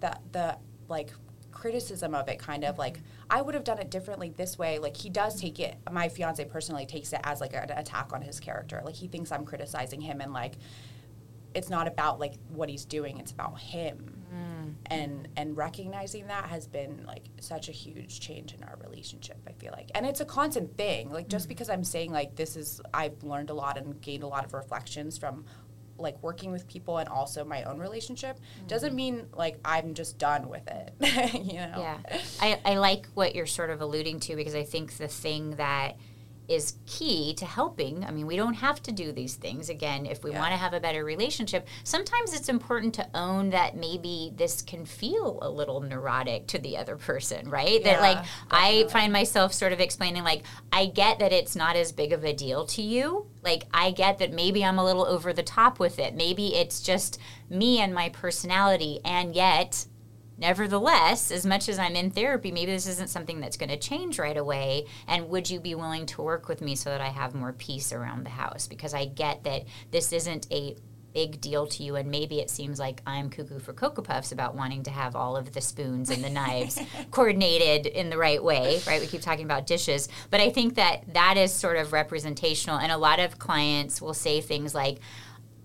the 0.00 0.18
the 0.32 0.58
like 0.88 1.12
criticism 1.50 2.14
of 2.14 2.28
it 2.28 2.38
kind 2.38 2.62
of 2.64 2.76
like 2.78 3.00
I 3.30 3.42
would 3.42 3.54
have 3.54 3.64
done 3.64 3.78
it 3.78 3.90
differently 3.90 4.32
this 4.36 4.58
way. 4.58 4.78
Like 4.78 4.96
he 4.96 5.10
does 5.10 5.40
take 5.40 5.60
it 5.60 5.76
my 5.90 6.08
fiance 6.08 6.44
personally 6.44 6.86
takes 6.86 7.12
it 7.12 7.20
as 7.24 7.40
like 7.40 7.54
an 7.54 7.70
attack 7.70 8.12
on 8.12 8.22
his 8.22 8.40
character. 8.40 8.82
Like 8.84 8.94
he 8.94 9.08
thinks 9.08 9.32
I'm 9.32 9.44
criticizing 9.44 10.00
him 10.00 10.20
and 10.20 10.32
like 10.32 10.54
it's 11.54 11.70
not 11.70 11.86
about 11.86 12.18
like 12.18 12.34
what 12.48 12.68
he's 12.68 12.84
doing, 12.84 13.18
it's 13.18 13.32
about 13.32 13.58
him. 13.58 14.22
Mm. 14.34 14.74
And 14.86 15.28
and 15.36 15.56
recognizing 15.56 16.26
that 16.26 16.46
has 16.46 16.66
been 16.66 17.04
like 17.06 17.24
such 17.40 17.68
a 17.68 17.72
huge 17.72 18.20
change 18.20 18.52
in 18.52 18.62
our 18.64 18.76
relationship, 18.82 19.38
I 19.46 19.52
feel 19.52 19.72
like. 19.72 19.90
And 19.94 20.04
it's 20.04 20.20
a 20.20 20.24
constant 20.24 20.76
thing. 20.76 21.10
Like 21.10 21.28
just 21.28 21.46
mm. 21.46 21.50
because 21.50 21.70
I'm 21.70 21.84
saying 21.84 22.10
like 22.10 22.34
this 22.34 22.56
is 22.56 22.80
I've 22.92 23.22
learned 23.22 23.50
a 23.50 23.54
lot 23.54 23.78
and 23.78 24.00
gained 24.00 24.24
a 24.24 24.28
lot 24.28 24.44
of 24.44 24.52
reflections 24.52 25.16
from 25.16 25.44
like 25.98 26.20
working 26.22 26.52
with 26.52 26.66
people 26.66 26.98
and 26.98 27.08
also 27.08 27.44
my 27.44 27.62
own 27.64 27.78
relationship 27.78 28.36
mm-hmm. 28.38 28.66
doesn't 28.66 28.94
mean 28.94 29.26
like 29.32 29.58
I'm 29.64 29.94
just 29.94 30.18
done 30.18 30.48
with 30.48 30.66
it. 30.68 30.92
you 31.34 31.54
know? 31.54 31.74
Yeah. 31.78 31.98
I, 32.40 32.60
I 32.64 32.78
like 32.78 33.06
what 33.14 33.34
you're 33.34 33.46
sort 33.46 33.70
of 33.70 33.80
alluding 33.80 34.20
to 34.20 34.36
because 34.36 34.54
I 34.54 34.64
think 34.64 34.96
the 34.96 35.08
thing 35.08 35.56
that 35.56 35.96
is 36.48 36.74
key 36.86 37.34
to 37.34 37.46
helping. 37.46 38.04
I 38.04 38.10
mean, 38.10 38.26
we 38.26 38.36
don't 38.36 38.54
have 38.54 38.82
to 38.82 38.92
do 38.92 39.12
these 39.12 39.34
things. 39.34 39.68
Again, 39.70 40.04
if 40.04 40.22
we 40.22 40.30
Yeah. 40.30 40.38
want 40.40 40.52
to 40.52 40.56
have 40.58 40.74
a 40.74 40.80
better 40.80 41.04
relationship, 41.04 41.66
sometimes 41.84 42.34
it's 42.34 42.48
important 42.48 42.94
to 42.94 43.08
own 43.14 43.50
that 43.50 43.76
maybe 43.76 44.32
this 44.36 44.60
can 44.60 44.84
feel 44.84 45.38
a 45.40 45.48
little 45.48 45.80
neurotic 45.80 46.46
to 46.48 46.58
the 46.58 46.76
other 46.76 46.96
person, 46.96 47.48
right? 47.48 47.82
that 47.84 47.96
Yeah, 47.96 48.00
like 48.00 48.24
I 48.50 48.84
find 48.90 49.12
myself 49.12 49.52
sort 49.54 49.72
of 49.72 49.80
explaining 49.80 50.22
like 50.22 50.42
I 50.72 50.86
get 50.86 51.18
that 51.20 51.32
it's 51.32 51.56
not 51.56 51.76
as 51.76 51.92
big 51.92 52.12
of 52.12 52.24
a 52.24 52.32
deal 52.32 52.66
to 52.66 52.82
you. 52.82 53.26
Like 53.42 53.64
I 53.72 53.90
get 53.90 54.18
that 54.18 54.32
maybe 54.32 54.64
I'm 54.64 54.78
a 54.78 54.84
little 54.84 55.06
over 55.06 55.32
the 55.32 55.42
top 55.42 55.78
with 55.78 55.98
it. 55.98 56.14
Maybe 56.14 56.54
it's 56.54 56.80
just 56.80 57.18
me 57.48 57.80
and 57.80 57.94
my 57.94 58.08
personality 58.10 59.00
and 59.04 59.34
yet 59.34 59.86
Nevertheless, 60.44 61.30
as 61.30 61.46
much 61.46 61.70
as 61.70 61.78
I'm 61.78 61.96
in 61.96 62.10
therapy, 62.10 62.52
maybe 62.52 62.70
this 62.70 62.86
isn't 62.86 63.08
something 63.08 63.40
that's 63.40 63.56
going 63.56 63.70
to 63.70 63.78
change 63.78 64.18
right 64.18 64.36
away. 64.36 64.84
And 65.08 65.30
would 65.30 65.48
you 65.48 65.58
be 65.58 65.74
willing 65.74 66.04
to 66.04 66.20
work 66.20 66.48
with 66.48 66.60
me 66.60 66.76
so 66.76 66.90
that 66.90 67.00
I 67.00 67.08
have 67.08 67.34
more 67.34 67.54
peace 67.54 67.94
around 67.94 68.26
the 68.26 68.30
house? 68.30 68.66
Because 68.66 68.92
I 68.92 69.06
get 69.06 69.44
that 69.44 69.64
this 69.90 70.12
isn't 70.12 70.46
a 70.52 70.76
big 71.14 71.40
deal 71.40 71.66
to 71.68 71.82
you, 71.82 71.96
and 71.96 72.10
maybe 72.10 72.40
it 72.40 72.50
seems 72.50 72.78
like 72.78 73.00
I'm 73.06 73.30
cuckoo 73.30 73.58
for 73.58 73.72
Cocoa 73.72 74.02
Puffs 74.02 74.32
about 74.32 74.54
wanting 74.54 74.82
to 74.82 74.90
have 74.90 75.16
all 75.16 75.34
of 75.34 75.54
the 75.54 75.62
spoons 75.62 76.10
and 76.10 76.22
the 76.22 76.28
knives 76.28 76.78
coordinated 77.10 77.86
in 77.86 78.10
the 78.10 78.18
right 78.18 78.44
way, 78.44 78.82
right? 78.86 79.00
We 79.00 79.06
keep 79.06 79.22
talking 79.22 79.46
about 79.46 79.66
dishes, 79.66 80.10
but 80.30 80.42
I 80.42 80.50
think 80.50 80.74
that 80.74 81.14
that 81.14 81.38
is 81.38 81.54
sort 81.54 81.78
of 81.78 81.94
representational, 81.94 82.76
and 82.76 82.92
a 82.92 82.98
lot 82.98 83.18
of 83.18 83.38
clients 83.38 84.02
will 84.02 84.12
say 84.12 84.42
things 84.42 84.74
like, 84.74 84.98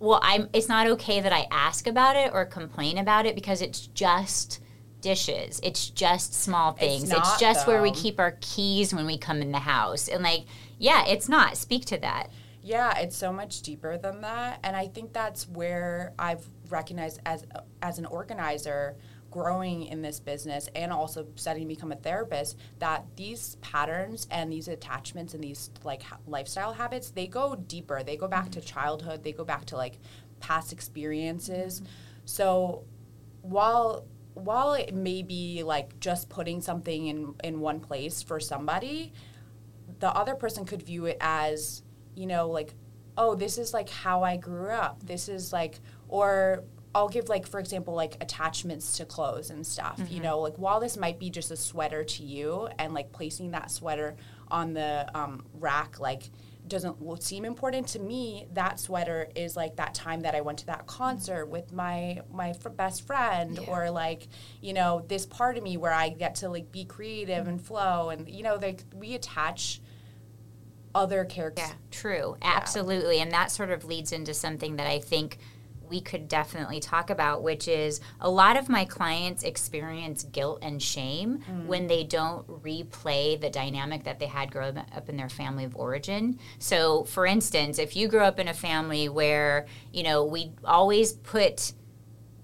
well 0.01 0.21
i'm 0.23 0.47
it's 0.53 0.69
not 0.69 0.87
okay 0.87 1.19
that 1.19 1.33
i 1.33 1.45
ask 1.51 1.85
about 1.85 2.15
it 2.15 2.31
or 2.33 2.45
complain 2.45 2.97
about 2.97 3.25
it 3.25 3.35
because 3.35 3.61
it's 3.61 3.87
just 3.87 4.61
dishes. 5.01 5.59
It's 5.63 5.89
just 5.89 6.33
small 6.33 6.73
things. 6.73 7.03
It's, 7.03 7.11
not, 7.11 7.39
just 7.39 7.67
where 7.67 7.81
we 7.81 7.91
keep 7.91 8.19
our 8.19 8.37
keys 8.41 8.93
when 8.93 9.05
we 9.05 9.17
come 9.17 9.41
in 9.41 9.51
the 9.51 9.59
house. 9.59 10.07
And 10.07 10.23
like, 10.23 10.45
yeah, 10.77 11.05
it's 11.05 11.29
not. 11.29 11.57
Speak 11.57 11.85
to 11.85 11.97
that. 11.99 12.31
Yeah, 12.61 12.97
it's 12.97 13.15
so 13.15 13.31
much 13.31 13.61
deeper 13.61 13.97
than 13.97 14.21
that, 14.21 14.59
and 14.63 14.75
I 14.75 14.87
think 14.87 15.13
that's 15.13 15.47
where 15.47 16.13
I've 16.19 16.45
recognized 16.69 17.21
as 17.25 17.45
as 17.81 17.99
an 17.99 18.05
organizer 18.05 18.97
growing 19.31 19.83
in 19.83 20.01
this 20.01 20.19
business 20.19 20.69
and 20.75 20.91
also 20.91 21.27
studying 21.35 21.67
to 21.67 21.75
become 21.75 21.91
a 21.91 21.95
therapist 21.95 22.57
that 22.79 23.05
these 23.15 23.55
patterns 23.57 24.27
and 24.31 24.51
these 24.51 24.67
attachments 24.67 25.33
and 25.33 25.43
these 25.43 25.69
like 25.83 26.01
ha- 26.01 26.17
lifestyle 26.27 26.73
habits 26.73 27.11
they 27.11 27.27
go 27.27 27.55
deeper 27.55 28.01
they 28.03 28.17
go 28.17 28.27
back 28.27 28.49
to 28.49 28.59
mm-hmm. 28.59 28.67
childhood 28.67 29.23
they 29.23 29.31
go 29.31 29.43
back 29.43 29.65
to 29.65 29.75
like 29.75 29.99
past 30.39 30.73
experiences 30.73 31.81
mm-hmm. 31.81 31.89
so 32.25 32.83
while 33.41 34.05
while 34.39 34.73
it 34.73 34.93
may 34.93 35.21
be 35.21 35.63
like 35.63 35.99
just 35.99 36.29
putting 36.29 36.61
something 36.61 37.07
in 37.07 37.35
in 37.43 37.59
one 37.59 37.79
place 37.79 38.21
for 38.23 38.39
somebody 38.39 39.13
the 39.99 40.09
other 40.09 40.35
person 40.35 40.65
could 40.65 40.81
view 40.81 41.05
it 41.05 41.17
as 41.19 41.83
you 42.15 42.25
know 42.25 42.49
like 42.49 42.73
oh 43.17 43.35
this 43.35 43.57
is 43.57 43.73
like 43.73 43.89
how 43.89 44.23
i 44.23 44.37
grew 44.37 44.69
up. 44.69 45.05
This 45.05 45.29
is 45.29 45.51
like 45.53 45.79
or 46.07 46.63
i'll 46.95 47.09
give 47.09 47.29
like 47.29 47.45
for 47.45 47.59
example 47.59 47.93
like 47.93 48.15
attachments 48.19 48.97
to 48.97 49.05
clothes 49.05 49.51
and 49.51 49.65
stuff 49.65 50.01
you 50.09 50.19
know 50.19 50.39
like 50.39 50.55
while 50.55 50.79
this 50.79 50.97
might 50.97 51.19
be 51.19 51.29
just 51.29 51.51
a 51.51 51.55
sweater 51.55 52.03
to 52.03 52.23
you 52.23 52.67
and 52.79 52.93
like 52.95 53.11
placing 53.11 53.51
that 53.51 53.69
sweater 53.69 54.15
on 54.49 54.73
the 54.73 55.05
um, 55.13 55.45
rack 55.53 55.99
like 55.99 56.31
doesn't 56.67 56.97
seem 57.23 57.45
important 57.45 57.87
to 57.87 57.99
me 57.99 58.45
that 58.53 58.79
sweater 58.79 59.27
is 59.35 59.55
like 59.55 59.75
that 59.77 59.93
time 59.93 60.21
that 60.21 60.35
i 60.35 60.41
went 60.41 60.59
to 60.59 60.65
that 60.65 60.85
concert 60.85 61.45
mm-hmm. 61.45 61.53
with 61.53 61.73
my 61.73 62.21
my 62.31 62.53
fr- 62.53 62.69
best 62.69 63.07
friend 63.07 63.59
or 63.67 63.89
like 63.89 64.27
you 64.61 64.73
know 64.73 65.03
this 65.07 65.25
part 65.25 65.57
of 65.57 65.63
me 65.63 65.77
where 65.77 65.93
i 65.93 66.09
get 66.09 66.35
to 66.35 66.49
like 66.49 66.71
be 66.71 66.85
creative 66.85 67.47
and 67.47 67.57
mm-hmm. 67.57 67.67
flow 67.67 68.09
and 68.09 68.29
you 68.29 68.43
know 68.43 68.55
like 68.55 68.83
we 68.93 69.15
attach 69.15 69.81
other 70.95 71.25
characters. 71.25 71.67
Yeah, 71.67 71.75
true. 71.91 72.37
Absolutely. 72.41 73.19
And 73.19 73.31
that 73.31 73.51
sort 73.51 73.69
of 73.69 73.85
leads 73.85 74.11
into 74.11 74.33
something 74.33 74.77
that 74.77 74.87
I 74.87 74.99
think 74.99 75.37
we 75.89 76.01
could 76.01 76.27
definitely 76.27 76.79
talk 76.79 77.09
about, 77.09 77.43
which 77.43 77.67
is 77.67 77.99
a 78.21 78.29
lot 78.29 78.57
of 78.57 78.69
my 78.69 78.85
clients 78.85 79.43
experience 79.43 80.23
guilt 80.23 80.59
and 80.61 80.81
shame 80.81 81.39
mm. 81.39 81.65
when 81.65 81.87
they 81.87 82.03
don't 82.03 82.47
replay 82.63 83.39
the 83.39 83.49
dynamic 83.49 84.03
that 84.03 84.19
they 84.19 84.27
had 84.27 84.51
growing 84.51 84.77
up 84.77 85.09
in 85.09 85.17
their 85.17 85.29
family 85.29 85.63
of 85.63 85.75
origin. 85.75 86.39
So, 86.59 87.03
for 87.05 87.25
instance, 87.25 87.79
if 87.79 87.95
you 87.95 88.07
grew 88.07 88.21
up 88.21 88.39
in 88.39 88.47
a 88.47 88.53
family 88.53 89.09
where, 89.09 89.65
you 89.91 90.03
know, 90.03 90.23
we 90.23 90.51
always 90.63 91.13
put 91.13 91.73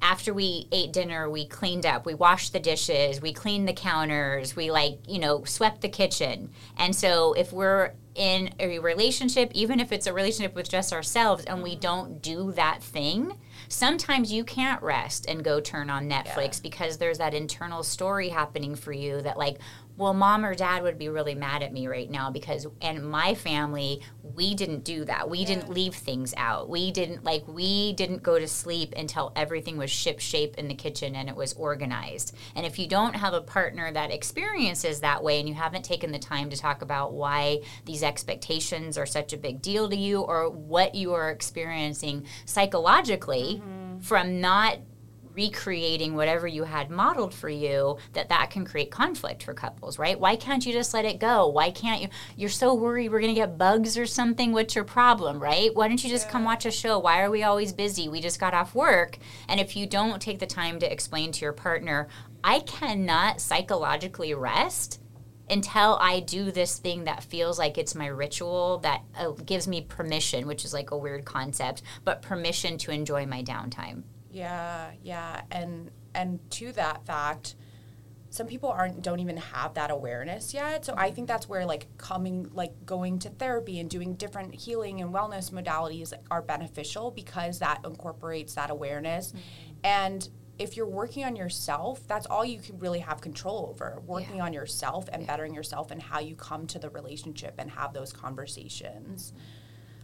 after 0.01 0.33
we 0.33 0.67
ate 0.71 0.93
dinner, 0.93 1.29
we 1.29 1.47
cleaned 1.47 1.85
up, 1.85 2.05
we 2.05 2.13
washed 2.13 2.53
the 2.53 2.59
dishes, 2.59 3.21
we 3.21 3.33
cleaned 3.33 3.67
the 3.67 3.73
counters, 3.73 4.55
we 4.55 4.71
like, 4.71 4.99
you 5.07 5.19
know, 5.19 5.43
swept 5.43 5.81
the 5.81 5.89
kitchen. 5.89 6.49
And 6.77 6.95
so 6.95 7.33
if 7.33 7.51
we're 7.51 7.93
in 8.15 8.49
a 8.59 8.79
relationship, 8.79 9.51
even 9.53 9.79
if 9.79 9.91
it's 9.91 10.07
a 10.07 10.13
relationship 10.13 10.55
with 10.55 10.69
just 10.69 10.93
ourselves 10.93 11.43
and 11.45 11.61
we 11.61 11.75
don't 11.75 12.21
do 12.21 12.51
that 12.53 12.81
thing, 12.81 13.37
sometimes 13.67 14.31
you 14.31 14.43
can't 14.43 14.81
rest 14.81 15.25
and 15.27 15.43
go 15.43 15.59
turn 15.59 15.89
on 15.89 16.09
Netflix 16.09 16.61
because 16.61 16.97
there's 16.97 17.17
that 17.17 17.33
internal 17.33 17.83
story 17.83 18.29
happening 18.29 18.75
for 18.75 18.93
you 18.93 19.21
that 19.21 19.37
like 19.37 19.57
well 19.97 20.13
mom 20.13 20.45
or 20.45 20.55
dad 20.55 20.83
would 20.83 20.97
be 20.97 21.09
really 21.09 21.35
mad 21.35 21.63
at 21.63 21.73
me 21.73 21.87
right 21.87 22.09
now 22.09 22.29
because 22.29 22.67
and 22.81 23.03
my 23.09 23.33
family 23.33 24.01
we 24.35 24.53
didn't 24.53 24.83
do 24.83 25.05
that. 25.05 25.29
We 25.29 25.45
didn't 25.45 25.69
leave 25.69 25.95
things 25.95 26.33
out. 26.37 26.69
We 26.69 26.91
didn't 26.91 27.23
like 27.23 27.47
we 27.47 27.93
didn't 27.93 28.23
go 28.23 28.37
to 28.37 28.47
sleep 28.47 28.93
until 28.95 29.31
everything 29.35 29.77
was 29.77 29.89
ship 29.89 30.19
shape 30.19 30.55
in 30.57 30.67
the 30.67 30.75
kitchen 30.75 31.15
and 31.15 31.29
it 31.29 31.35
was 31.35 31.53
organized. 31.53 32.35
And 32.55 32.65
if 32.65 32.77
you 32.77 32.87
don't 32.87 33.15
have 33.15 33.33
a 33.33 33.41
partner 33.41 33.91
that 33.91 34.11
experiences 34.11 34.99
that 34.99 35.23
way 35.23 35.39
and 35.39 35.47
you 35.47 35.55
haven't 35.55 35.85
taken 35.85 36.11
the 36.11 36.19
time 36.19 36.49
to 36.49 36.57
talk 36.57 36.81
about 36.81 37.13
why 37.13 37.61
these 37.85 38.03
expectations 38.03 38.97
are 38.97 39.05
such 39.05 39.33
a 39.33 39.37
big 39.37 39.61
deal 39.61 39.89
to 39.89 39.95
you 39.95 40.21
or 40.21 40.49
what 40.49 40.95
you 40.95 41.13
are 41.13 41.29
experiencing 41.29 42.25
psychologically 42.45 43.61
mm-hmm. 43.61 43.99
from 43.99 44.41
not 44.41 44.79
recreating 45.35 46.15
whatever 46.15 46.47
you 46.47 46.63
had 46.63 46.89
modeled 46.89 47.33
for 47.33 47.49
you 47.49 47.97
that 48.13 48.29
that 48.29 48.49
can 48.49 48.65
create 48.65 48.91
conflict 48.91 49.43
for 49.43 49.53
couples 49.53 49.99
right? 49.99 50.19
Why 50.19 50.35
can't 50.35 50.65
you 50.65 50.73
just 50.73 50.93
let 50.93 51.05
it 51.05 51.19
go? 51.19 51.47
Why 51.47 51.71
can't 51.71 52.01
you 52.01 52.09
you're 52.35 52.49
so 52.49 52.73
worried 52.73 53.09
we're 53.09 53.19
going 53.19 53.33
to 53.33 53.39
get 53.39 53.57
bugs 53.57 53.97
or 53.97 54.05
something? 54.05 54.51
What's 54.51 54.75
your 54.75 54.83
problem 54.83 55.39
right? 55.41 55.73
Why 55.75 55.87
don't 55.87 56.03
you 56.03 56.09
just 56.09 56.29
come 56.29 56.43
watch 56.43 56.65
a 56.65 56.71
show? 56.71 56.99
Why 56.99 57.21
are 57.21 57.31
we 57.31 57.43
always 57.43 57.73
busy? 57.73 58.07
We 58.09 58.21
just 58.21 58.39
got 58.39 58.53
off 58.53 58.75
work. 58.75 59.17
And 59.47 59.59
if 59.59 59.75
you 59.75 59.85
don't 59.85 60.21
take 60.21 60.39
the 60.39 60.45
time 60.45 60.79
to 60.79 60.91
explain 60.91 61.31
to 61.33 61.41
your 61.41 61.53
partner 61.53 62.07
i 62.43 62.59
cannot 62.59 63.41
psychologically 63.41 64.33
rest 64.33 65.01
until 65.49 65.97
I 66.01 66.21
do 66.21 66.51
this 66.51 66.79
thing 66.79 67.03
that 67.03 67.23
feels 67.23 67.59
like 67.59 67.77
it's 67.77 67.95
my 67.95 68.07
ritual 68.07 68.79
that 68.79 69.03
uh, 69.17 69.31
gives 69.31 69.67
me 69.67 69.81
permission, 69.81 70.47
which 70.47 70.65
is 70.65 70.73
like 70.73 70.91
a 70.91 70.97
weird 70.97 71.25
concept, 71.25 71.83
but 72.03 72.21
permission 72.21 72.77
to 72.79 72.91
enjoy 72.91 73.25
my 73.25 73.43
downtime. 73.43 74.03
Yeah, 74.35 74.91
yeah, 75.01 75.43
and 75.49 75.91
and 76.13 76.39
to 76.51 76.73
that 76.73 77.05
fact, 77.05 77.55
some 78.29 78.47
people 78.47 78.67
aren't 78.67 79.01
don't 79.01 79.21
even 79.21 79.37
have 79.37 79.75
that 79.75 79.91
awareness 79.91 80.53
yet. 80.53 80.83
So 80.83 80.93
I 80.97 81.11
think 81.11 81.29
that's 81.29 81.47
where 81.47 81.65
like 81.65 81.87
coming 81.97 82.49
like 82.53 82.85
going 82.85 83.19
to 83.19 83.29
therapy 83.29 83.79
and 83.79 83.89
doing 83.89 84.15
different 84.15 84.53
healing 84.53 84.99
and 84.99 85.13
wellness 85.13 85.51
modalities 85.51 86.11
are 86.29 86.41
beneficial 86.41 87.11
because 87.11 87.59
that 87.59 87.79
incorporates 87.85 88.55
that 88.55 88.71
awareness. 88.71 89.31
And 89.85 90.27
if 90.59 90.75
you're 90.75 90.85
working 90.85 91.23
on 91.23 91.37
yourself, 91.37 92.05
that's 92.05 92.25
all 92.25 92.43
you 92.43 92.59
can 92.59 92.77
really 92.79 92.99
have 92.99 93.21
control 93.21 93.69
over. 93.69 94.01
Working 94.05 94.41
on 94.41 94.51
yourself 94.51 95.07
and 95.13 95.25
bettering 95.25 95.53
yourself 95.53 95.91
and 95.91 96.01
how 96.01 96.19
you 96.19 96.35
come 96.35 96.67
to 96.67 96.79
the 96.79 96.89
relationship 96.89 97.55
and 97.57 97.71
have 97.71 97.93
those 97.93 98.11
conversations. 98.11 99.31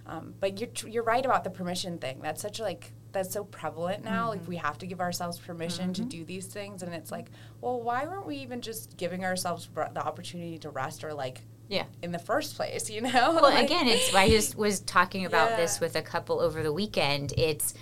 Um, 0.07 0.35
but 0.39 0.57
you're 0.57 0.69
tr- 0.69 0.88
you're 0.88 1.03
right 1.03 1.25
about 1.25 1.43
the 1.43 1.50
permission 1.50 1.97
thing. 1.97 2.21
That's 2.21 2.41
such 2.41 2.61
like 2.61 2.93
that's 3.11 3.33
so 3.33 3.43
prevalent 3.43 4.03
now. 4.03 4.29
Like 4.29 4.47
we 4.47 4.55
mm-hmm. 4.55 4.65
have 4.65 4.77
to 4.79 4.87
give 4.87 4.99
ourselves 4.99 5.37
permission 5.37 5.93
to 5.93 6.01
mm-hmm. 6.01 6.09
do 6.09 6.25
these 6.25 6.45
things, 6.47 6.83
and 6.83 6.93
it's 6.93 7.11
like, 7.11 7.27
well, 7.59 7.81
why 7.81 8.05
weren't 8.05 8.25
we 8.25 8.37
even 8.37 8.61
just 8.61 8.97
giving 8.97 9.25
ourselves 9.25 9.69
the 9.73 10.03
opportunity 10.03 10.57
to 10.59 10.69
rest 10.69 11.03
or 11.03 11.13
like 11.13 11.41
Yeah. 11.69 11.85
in 12.01 12.11
the 12.11 12.19
first 12.19 12.55
place? 12.55 12.89
You 12.89 13.01
know. 13.01 13.11
Well, 13.11 13.43
Like- 13.43 13.65
again, 13.65 13.87
it's 13.87 14.13
I 14.13 14.29
just 14.29 14.55
was 14.57 14.79
talking 14.81 15.25
about 15.25 15.51
Yeah. 15.51 15.57
this 15.57 15.79
with 15.79 15.95
a 15.95 16.01
couple 16.01 16.39
over 16.39 16.63
the 16.63 16.73
weekend. 16.73 17.33
It's 17.37 17.73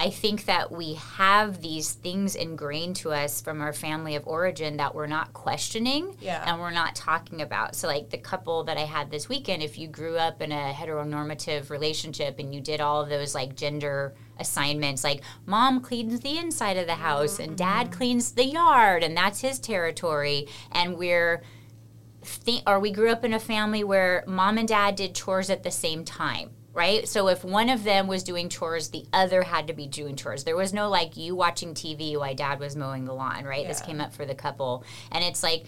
I 0.00 0.10
think 0.10 0.44
that 0.44 0.70
we 0.70 0.94
have 0.94 1.60
these 1.60 1.92
things 1.92 2.36
ingrained 2.36 2.96
to 2.96 3.10
us 3.10 3.40
from 3.40 3.60
our 3.60 3.72
family 3.72 4.14
of 4.14 4.28
origin 4.28 4.76
that 4.76 4.94
we're 4.94 5.08
not 5.08 5.32
questioning 5.32 6.16
Yeah. 6.20 6.44
and 6.46 6.60
we're 6.60 6.70
not 6.70 6.94
talking 6.94 7.42
about. 7.42 7.74
So, 7.74 7.88
like 7.88 8.10
the 8.10 8.18
couple 8.18 8.62
that 8.64 8.76
I 8.76 8.82
had 8.84 9.10
this 9.10 9.28
weekend, 9.28 9.62
if 9.62 9.76
you 9.76 9.88
grew 9.88 10.16
up 10.16 10.40
in 10.40 10.52
a 10.52 10.72
heteronormative 10.72 11.70
relationship 11.70 12.38
and 12.38 12.54
you 12.54 12.60
did 12.60 12.80
all 12.80 13.02
of 13.02 13.08
those 13.08 13.34
like 13.34 13.56
gender 13.56 14.14
assignments, 14.38 15.04
like 15.04 15.22
mom 15.46 15.80
cleans 15.80 16.20
the 16.20 16.38
inside 16.38 16.76
of 16.76 16.86
the 16.86 16.94
house 16.94 17.38
and 17.38 17.50
mm-hmm. 17.50 17.56
dad 17.56 17.92
cleans 17.92 18.32
the 18.32 18.46
yard, 18.46 19.02
and 19.02 19.16
that's 19.16 19.40
his 19.40 19.58
territory, 19.58 20.46
and 20.72 20.96
we're 20.96 21.42
think, 22.22 22.62
or 22.66 22.80
we 22.80 22.90
grew 22.90 23.10
up 23.10 23.24
in 23.24 23.32
a 23.32 23.40
family 23.40 23.84
where 23.84 24.24
mom 24.26 24.58
and 24.58 24.68
dad 24.68 24.96
did 24.96 25.14
chores 25.14 25.50
at 25.50 25.62
the 25.62 25.70
same 25.70 26.04
time 26.04 26.50
right? 26.74 27.08
So 27.08 27.26
if 27.26 27.44
one 27.44 27.70
of 27.70 27.82
them 27.82 28.06
was 28.06 28.22
doing 28.22 28.48
chores 28.48 28.90
the 28.90 29.04
other 29.12 29.42
had 29.42 29.66
to 29.66 29.72
be 29.72 29.88
doing 29.88 30.14
chores. 30.14 30.44
There 30.44 30.54
was 30.54 30.72
no 30.72 30.88
like 30.88 31.16
you 31.16 31.34
watching 31.34 31.74
tv 31.74 32.16
while 32.16 32.34
dad 32.34 32.60
was 32.60 32.76
mowing 32.76 33.04
the 33.04 33.12
lawn 33.12 33.44
right? 33.44 33.66
This 33.66 33.80
came 33.80 34.00
up 34.00 34.12
for 34.12 34.24
the 34.24 34.34
couple 34.34 34.84
and 35.10 35.24
it's 35.24 35.42
like 35.42 35.64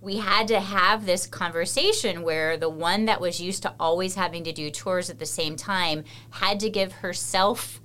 we 0.00 0.18
had 0.18 0.48
to 0.48 0.60
have 0.60 1.06
this 1.06 1.26
conversation 1.26 2.22
where 2.22 2.56
the 2.56 2.68
one 2.68 3.06
that 3.06 3.20
was 3.20 3.40
used 3.40 3.62
to 3.62 3.74
always 3.80 4.14
having 4.14 4.44
to 4.44 4.52
do 4.52 4.70
chores 4.70 5.10
at 5.10 5.18
the 5.18 5.26
same 5.26 5.56
time 5.56 6.04
had 6.30 6.60
to 6.60 6.70
give 6.70 6.92
herself 6.92 7.80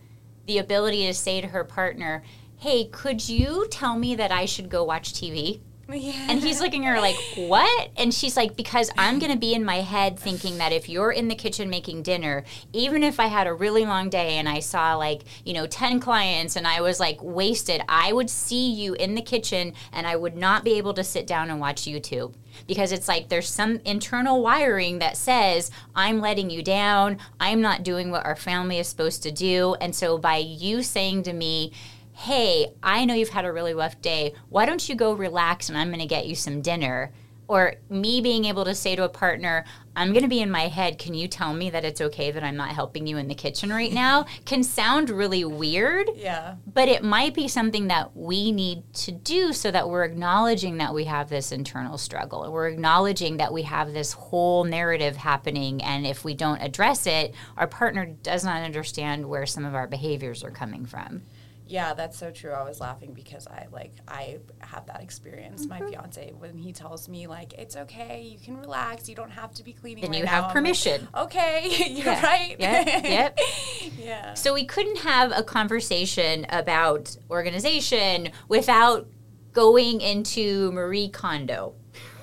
the 0.50 0.58
ability 0.58 1.06
to 1.06 1.13
say 1.13 1.39
to 1.39 1.48
her 1.48 1.63
partner 1.63 2.24
hey 2.58 2.86
could 2.86 3.29
you 3.29 3.68
tell 3.70 3.96
me 3.98 4.15
that 4.15 4.32
i 4.32 4.46
should 4.46 4.68
go 4.68 4.84
watch 4.84 5.13
tv 5.13 5.62
yeah. 5.98 6.27
and 6.29 6.41
he's 6.41 6.62
looking 6.62 6.86
at 6.86 6.96
her 6.96 7.01
like, 7.01 7.15
what? 7.36 7.89
And 7.98 8.13
she's 8.13 8.38
like, 8.38 8.56
because 8.56 8.91
I'm 8.98 9.20
going 9.20 9.32
to 9.32 9.38
be 9.38 9.53
in 9.53 9.63
my 9.63 9.77
head 9.77 10.20
thinking 10.20 10.58
that 10.58 10.72
if 10.72 10.89
you're 10.89 11.12
in 11.12 11.27
the 11.27 11.36
kitchen 11.36 11.70
making 11.70 12.03
dinner, 12.03 12.44
even 12.74 13.03
if 13.03 13.20
I 13.20 13.27
had 13.27 13.48
a 13.48 13.53
really 13.53 13.86
long 13.86 14.10
day 14.10 14.38
and 14.38 14.48
I 14.48 14.60
saw 14.60 14.96
like, 14.96 15.24
you 15.46 15.53
know, 15.53 15.68
10 15.68 16.00
clients 16.00 16.56
and 16.56 16.68
I 16.68 16.82
was 16.82 17.00
like 17.00 17.22
wasted, 17.22 17.82
I 17.89 18.13
would 18.13 18.29
see 18.29 18.72
you 18.72 18.94
in 18.94 19.15
the 19.15 19.22
kitchen 19.22 19.74
and 19.91 20.06
I 20.06 20.15
would 20.15 20.36
not 20.36 20.63
be 20.63 20.74
able 20.74 20.94
to 20.94 21.03
sit 21.03 21.25
down 21.25 21.50
and 21.50 21.60
watch 21.60 21.84
YouTube. 21.84 22.34
Because 22.67 22.91
it's 22.91 23.07
like 23.07 23.29
there's 23.29 23.49
some 23.49 23.79
internal 23.85 24.41
wiring 24.41 24.99
that 24.99 25.17
says, 25.17 25.71
I'm 25.95 26.19
letting 26.19 26.49
you 26.49 26.63
down. 26.63 27.17
I'm 27.39 27.61
not 27.61 27.83
doing 27.83 28.11
what 28.11 28.25
our 28.25 28.35
family 28.35 28.79
is 28.79 28.87
supposed 28.87 29.23
to 29.23 29.31
do. 29.31 29.75
And 29.81 29.95
so 29.95 30.17
by 30.17 30.37
you 30.37 30.83
saying 30.83 31.23
to 31.23 31.33
me, 31.33 31.71
hey, 32.13 32.73
I 32.83 33.05
know 33.05 33.13
you've 33.13 33.29
had 33.29 33.45
a 33.45 33.53
really 33.53 33.73
rough 33.73 34.01
day. 34.01 34.33
Why 34.49 34.65
don't 34.65 34.89
you 34.89 34.95
go 34.95 35.13
relax 35.13 35.69
and 35.69 35.77
I'm 35.77 35.87
going 35.87 35.99
to 35.99 36.05
get 36.05 36.27
you 36.27 36.35
some 36.35 36.61
dinner? 36.61 37.11
Or 37.50 37.74
me 37.89 38.22
being 38.22 38.46
able 38.46 38.63
to 38.63 38.75
say 38.75 38.96
to 38.96 39.03
a 39.03 39.10
partner, 39.10 39.65
I'm 39.96 40.13
going 40.13 40.22
to 40.22 40.29
be 40.29 40.39
in 40.39 40.51
my 40.51 40.68
head. 40.68 41.00
Can 41.00 41.15
you 41.15 41.27
tell 41.27 41.51
me 41.51 41.72
that 41.72 41.84
it's 41.84 42.00
okay 42.00 42.29
that 42.29 42.44
I'm 42.44 42.56
not 42.56 42.70
helping 42.70 43.08
you 43.08 43.18
in 43.18 43.27
the 43.27 43.34
kitchen 43.34 43.72
right 43.72 43.91
now? 43.91 44.27
Can 44.46 44.62
sound 44.62 45.10
really 45.10 45.44
weird. 45.44 46.12
Yeah. 46.15 46.56
But 46.72 46.89
it 46.89 47.03
might 47.03 47.34
be 47.34 47.48
something 47.48 47.88
that 47.88 48.15
we 48.15 48.51
need 48.51 48.84
to 48.94 49.12
do 49.12 49.51
so 49.51 49.72
that 49.72 49.89
we're 49.89 50.03
acknowledging 50.03 50.77
that 50.77 50.94
we 50.94 51.06
have 51.06 51.29
this 51.29 51.51
internal 51.51 51.98
struggle. 51.98 52.50
We're 52.51 52.68
acknowledging 52.68 53.38
that 53.38 53.51
we 53.51 53.63
have 53.63 53.94
this 53.94 54.13
whole 54.13 54.63
narrative 54.63 55.18
happening. 55.18 55.82
And 55.82 56.06
if 56.06 56.24
we 56.24 56.36
don't 56.36 56.62
address 56.62 57.08
it, 57.08 57.34
our 57.58 57.68
partner 57.68 58.06
does 58.06 58.46
not 58.46 58.62
understand 58.62 59.27
where 59.27 59.48
some 59.48 59.65
of 59.65 59.74
our 59.74 59.88
behaviors 59.88 60.44
are 60.44 60.51
coming 60.51 60.86
from. 60.86 61.24
Yeah, 61.69 61.93
that's 61.93 62.17
so 62.17 62.31
true. 62.31 62.51
I 62.51 62.63
was 62.63 62.81
laughing 62.81 63.13
because 63.13 63.45
I 63.45 63.67
like 63.71 63.93
I 64.07 64.39
had 64.59 64.88
that 64.88 65.01
experience. 65.01 65.67
Mm-hmm. 65.67 65.85
My 65.85 65.91
fiance 65.91 66.33
when 66.35 66.57
he 66.57 66.73
tells 66.73 67.07
me 67.07 67.27
like 67.27 67.53
it's 67.53 67.75
okay, 67.75 68.23
you 68.23 68.39
can 68.39 68.57
relax, 68.57 69.07
you 69.07 69.15
don't 69.15 69.29
have 69.29 69.53
to 69.53 69.63
be 69.63 69.73
cleaning. 69.73 70.01
Then 70.01 70.11
right 70.11 70.19
you 70.19 70.25
now. 70.25 70.43
have 70.43 70.51
permission. 70.51 71.07
Like, 71.13 71.25
okay, 71.25 71.67
you're 71.89 72.05
yeah. 72.05 72.25
right. 72.25 72.55
Yep. 72.59 73.03
yep. 73.03 73.39
yeah. 73.99 74.33
So 74.33 74.53
we 74.55 74.65
couldn't 74.65 74.97
have 74.99 75.31
a 75.33 75.43
conversation 75.43 76.47
about 76.49 77.15
organization 77.29 78.31
without 78.47 79.07
going 79.53 80.01
into 80.01 80.71
Marie 80.71 81.09
Kondo. 81.09 81.75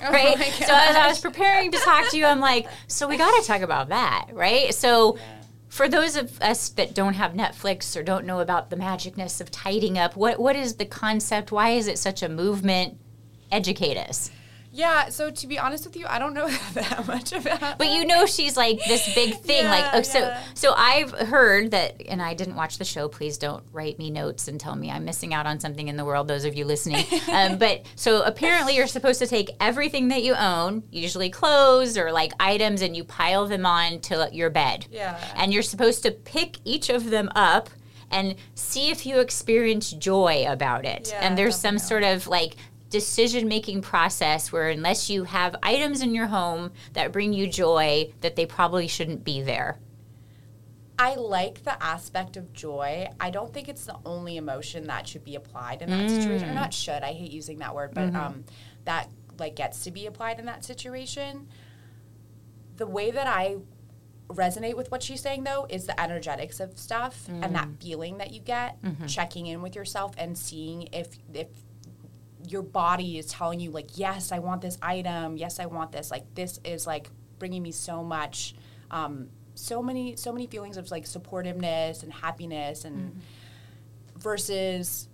Oh 0.02 0.10
Right. 0.12 0.36
so 0.38 0.74
as 0.74 0.96
I 0.96 1.06
was 1.06 1.20
preparing 1.20 1.70
to 1.70 1.78
talk 1.78 2.10
to 2.10 2.18
you, 2.18 2.26
I'm 2.26 2.40
like, 2.40 2.66
so 2.88 3.06
we 3.06 3.16
got 3.16 3.40
to 3.40 3.46
talk 3.46 3.62
about 3.62 3.90
that, 3.90 4.26
right? 4.32 4.74
So. 4.74 5.16
Yeah 5.16 5.22
for 5.76 5.90
those 5.90 6.16
of 6.16 6.40
us 6.40 6.70
that 6.70 6.94
don't 6.94 7.12
have 7.12 7.32
Netflix 7.32 7.94
or 7.94 8.02
don't 8.02 8.24
know 8.24 8.40
about 8.40 8.70
the 8.70 8.76
magicness 8.76 9.42
of 9.42 9.50
tidying 9.50 9.98
up, 9.98 10.16
what 10.16 10.40
what 10.40 10.56
is 10.56 10.76
the 10.76 10.86
concept? 10.86 11.52
Why 11.52 11.70
is 11.70 11.86
it 11.86 11.98
such 11.98 12.22
a 12.22 12.30
movement? 12.30 12.98
Educate 13.52 13.98
us. 13.98 14.30
Yeah, 14.76 15.08
so 15.08 15.30
to 15.30 15.46
be 15.46 15.58
honest 15.58 15.86
with 15.86 15.96
you, 15.96 16.04
I 16.06 16.18
don't 16.18 16.34
know 16.34 16.48
that 16.74 17.06
much 17.06 17.32
about. 17.32 17.78
But 17.78 17.88
you 17.88 18.04
know, 18.04 18.26
she's 18.26 18.58
like 18.58 18.78
this 18.86 19.14
big 19.14 19.34
thing. 19.40 19.64
Yeah, 19.64 19.70
like, 19.70 19.94
oh, 19.94 20.02
so 20.02 20.18
yeah. 20.18 20.42
so 20.52 20.74
I've 20.76 21.12
heard 21.12 21.70
that, 21.70 22.02
and 22.06 22.20
I 22.20 22.34
didn't 22.34 22.56
watch 22.56 22.76
the 22.76 22.84
show. 22.84 23.08
Please 23.08 23.38
don't 23.38 23.64
write 23.72 23.98
me 23.98 24.10
notes 24.10 24.48
and 24.48 24.60
tell 24.60 24.76
me 24.76 24.90
I'm 24.90 25.06
missing 25.06 25.32
out 25.32 25.46
on 25.46 25.60
something 25.60 25.88
in 25.88 25.96
the 25.96 26.04
world. 26.04 26.28
Those 26.28 26.44
of 26.44 26.54
you 26.54 26.66
listening, 26.66 27.06
um, 27.32 27.56
but 27.56 27.86
so 27.96 28.22
apparently 28.22 28.76
you're 28.76 28.86
supposed 28.86 29.18
to 29.20 29.26
take 29.26 29.50
everything 29.60 30.08
that 30.08 30.22
you 30.22 30.34
own, 30.34 30.82
usually 30.90 31.30
clothes 31.30 31.96
or 31.96 32.12
like 32.12 32.32
items, 32.38 32.82
and 32.82 32.94
you 32.94 33.02
pile 33.02 33.46
them 33.46 33.64
on 33.64 34.00
to 34.00 34.28
your 34.30 34.50
bed. 34.50 34.86
Yeah. 34.90 35.18
And 35.36 35.54
you're 35.54 35.62
supposed 35.62 36.02
to 36.02 36.10
pick 36.10 36.58
each 36.64 36.90
of 36.90 37.08
them 37.08 37.30
up 37.34 37.70
and 38.10 38.36
see 38.54 38.90
if 38.90 39.06
you 39.06 39.20
experience 39.20 39.90
joy 39.90 40.44
about 40.46 40.84
it. 40.84 41.08
Yeah, 41.10 41.26
and 41.26 41.36
there's 41.36 41.56
some 41.56 41.78
sort 41.78 42.02
of 42.02 42.26
like 42.26 42.56
decision 42.96 43.46
making 43.46 43.82
process 43.82 44.50
where 44.50 44.70
unless 44.70 45.10
you 45.10 45.24
have 45.24 45.54
items 45.62 46.00
in 46.00 46.14
your 46.14 46.28
home 46.28 46.72
that 46.94 47.12
bring 47.12 47.34
you 47.34 47.46
joy 47.46 48.10
that 48.22 48.36
they 48.36 48.46
probably 48.46 48.88
shouldn't 48.88 49.22
be 49.22 49.42
there 49.42 49.78
I 50.98 51.16
like 51.16 51.62
the 51.62 51.82
aspect 51.82 52.38
of 52.38 52.54
joy. 52.54 53.06
I 53.20 53.28
don't 53.28 53.52
think 53.52 53.68
it's 53.68 53.84
the 53.84 53.98
only 54.06 54.38
emotion 54.38 54.86
that 54.86 55.06
should 55.06 55.24
be 55.24 55.34
applied 55.34 55.82
in 55.82 55.90
that 55.90 56.08
mm. 56.08 56.16
situation. 56.16 56.48
Or 56.48 56.54
not 56.54 56.72
should. 56.72 57.02
I 57.02 57.12
hate 57.12 57.30
using 57.30 57.58
that 57.58 57.74
word, 57.74 57.92
but 57.92 58.06
mm-hmm. 58.06 58.16
um, 58.16 58.44
that 58.86 59.10
like 59.38 59.56
gets 59.56 59.84
to 59.84 59.90
be 59.90 60.06
applied 60.06 60.38
in 60.38 60.46
that 60.46 60.64
situation. 60.64 61.48
The 62.78 62.86
way 62.86 63.10
that 63.10 63.26
I 63.26 63.56
resonate 64.28 64.74
with 64.74 64.90
what 64.90 65.02
she's 65.02 65.20
saying 65.20 65.44
though 65.44 65.66
is 65.68 65.86
the 65.86 66.00
energetics 66.00 66.60
of 66.60 66.78
stuff 66.78 67.28
mm. 67.30 67.44
and 67.44 67.54
that 67.54 67.68
mm. 67.68 67.82
feeling 67.82 68.16
that 68.18 68.32
you 68.32 68.40
get 68.40 68.80
mm-hmm. 68.82 69.06
checking 69.06 69.46
in 69.46 69.60
with 69.60 69.76
yourself 69.76 70.14
and 70.16 70.36
seeing 70.36 70.88
if 70.92 71.18
if 71.32 71.48
your 72.46 72.62
body 72.62 73.18
is 73.18 73.26
telling 73.26 73.60
you 73.60 73.70
like 73.70 73.98
yes 73.98 74.32
i 74.32 74.38
want 74.38 74.60
this 74.60 74.78
item 74.82 75.36
yes 75.36 75.58
i 75.58 75.66
want 75.66 75.92
this 75.92 76.10
like 76.10 76.24
this 76.34 76.60
is 76.64 76.86
like 76.86 77.10
bringing 77.38 77.62
me 77.62 77.72
so 77.72 78.02
much 78.02 78.54
um, 78.90 79.28
so 79.54 79.82
many 79.82 80.16
so 80.16 80.32
many 80.32 80.46
feelings 80.46 80.76
of 80.76 80.90
like 80.90 81.04
supportiveness 81.04 82.02
and 82.02 82.12
happiness 82.12 82.84
and 82.84 83.10
mm-hmm. 83.10 84.18
versus 84.18 85.08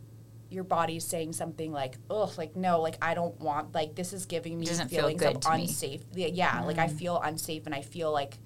your 0.50 0.64
body's 0.64 1.04
saying 1.04 1.32
something 1.32 1.72
like 1.72 1.96
ugh 2.10 2.30
like 2.36 2.54
no 2.56 2.80
like 2.80 2.96
i 3.00 3.14
don't 3.14 3.40
want 3.40 3.74
like 3.74 3.94
this 3.94 4.12
is 4.12 4.26
giving 4.26 4.58
me 4.58 4.66
feelings 4.66 5.22
feel 5.22 5.30
of 5.30 5.42
unsafe 5.46 6.02
me. 6.14 6.28
yeah 6.28 6.60
mm 6.60 6.66
like 6.66 6.78
i 6.78 6.86
mm. 6.86 6.98
feel 6.98 7.20
unsafe 7.24 7.66
and 7.66 7.74
i 7.74 7.80
feel 7.80 8.12
like 8.12 8.36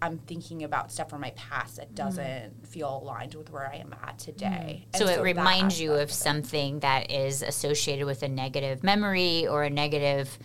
I'm 0.00 0.18
thinking 0.18 0.64
about 0.64 0.92
stuff 0.92 1.10
from 1.10 1.20
my 1.20 1.30
past 1.30 1.76
that 1.76 1.92
mm. 1.92 1.94
doesn't 1.94 2.62
mm. 2.62 2.66
feel 2.66 3.00
aligned 3.02 3.34
with 3.34 3.50
where 3.50 3.70
I 3.70 3.76
am 3.76 3.94
at 4.04 4.18
today. 4.18 4.86
Mm. 4.92 4.98
So, 4.98 5.06
so, 5.06 5.12
it 5.12 5.22
reminds 5.22 5.80
you 5.80 5.92
of 5.92 6.10
something 6.10 6.80
that 6.80 7.10
is 7.10 7.42
associated 7.42 8.06
with 8.06 8.22
a 8.22 8.28
negative 8.28 8.82
memory 8.82 9.46
or 9.46 9.64
a 9.64 9.70
negative 9.70 10.38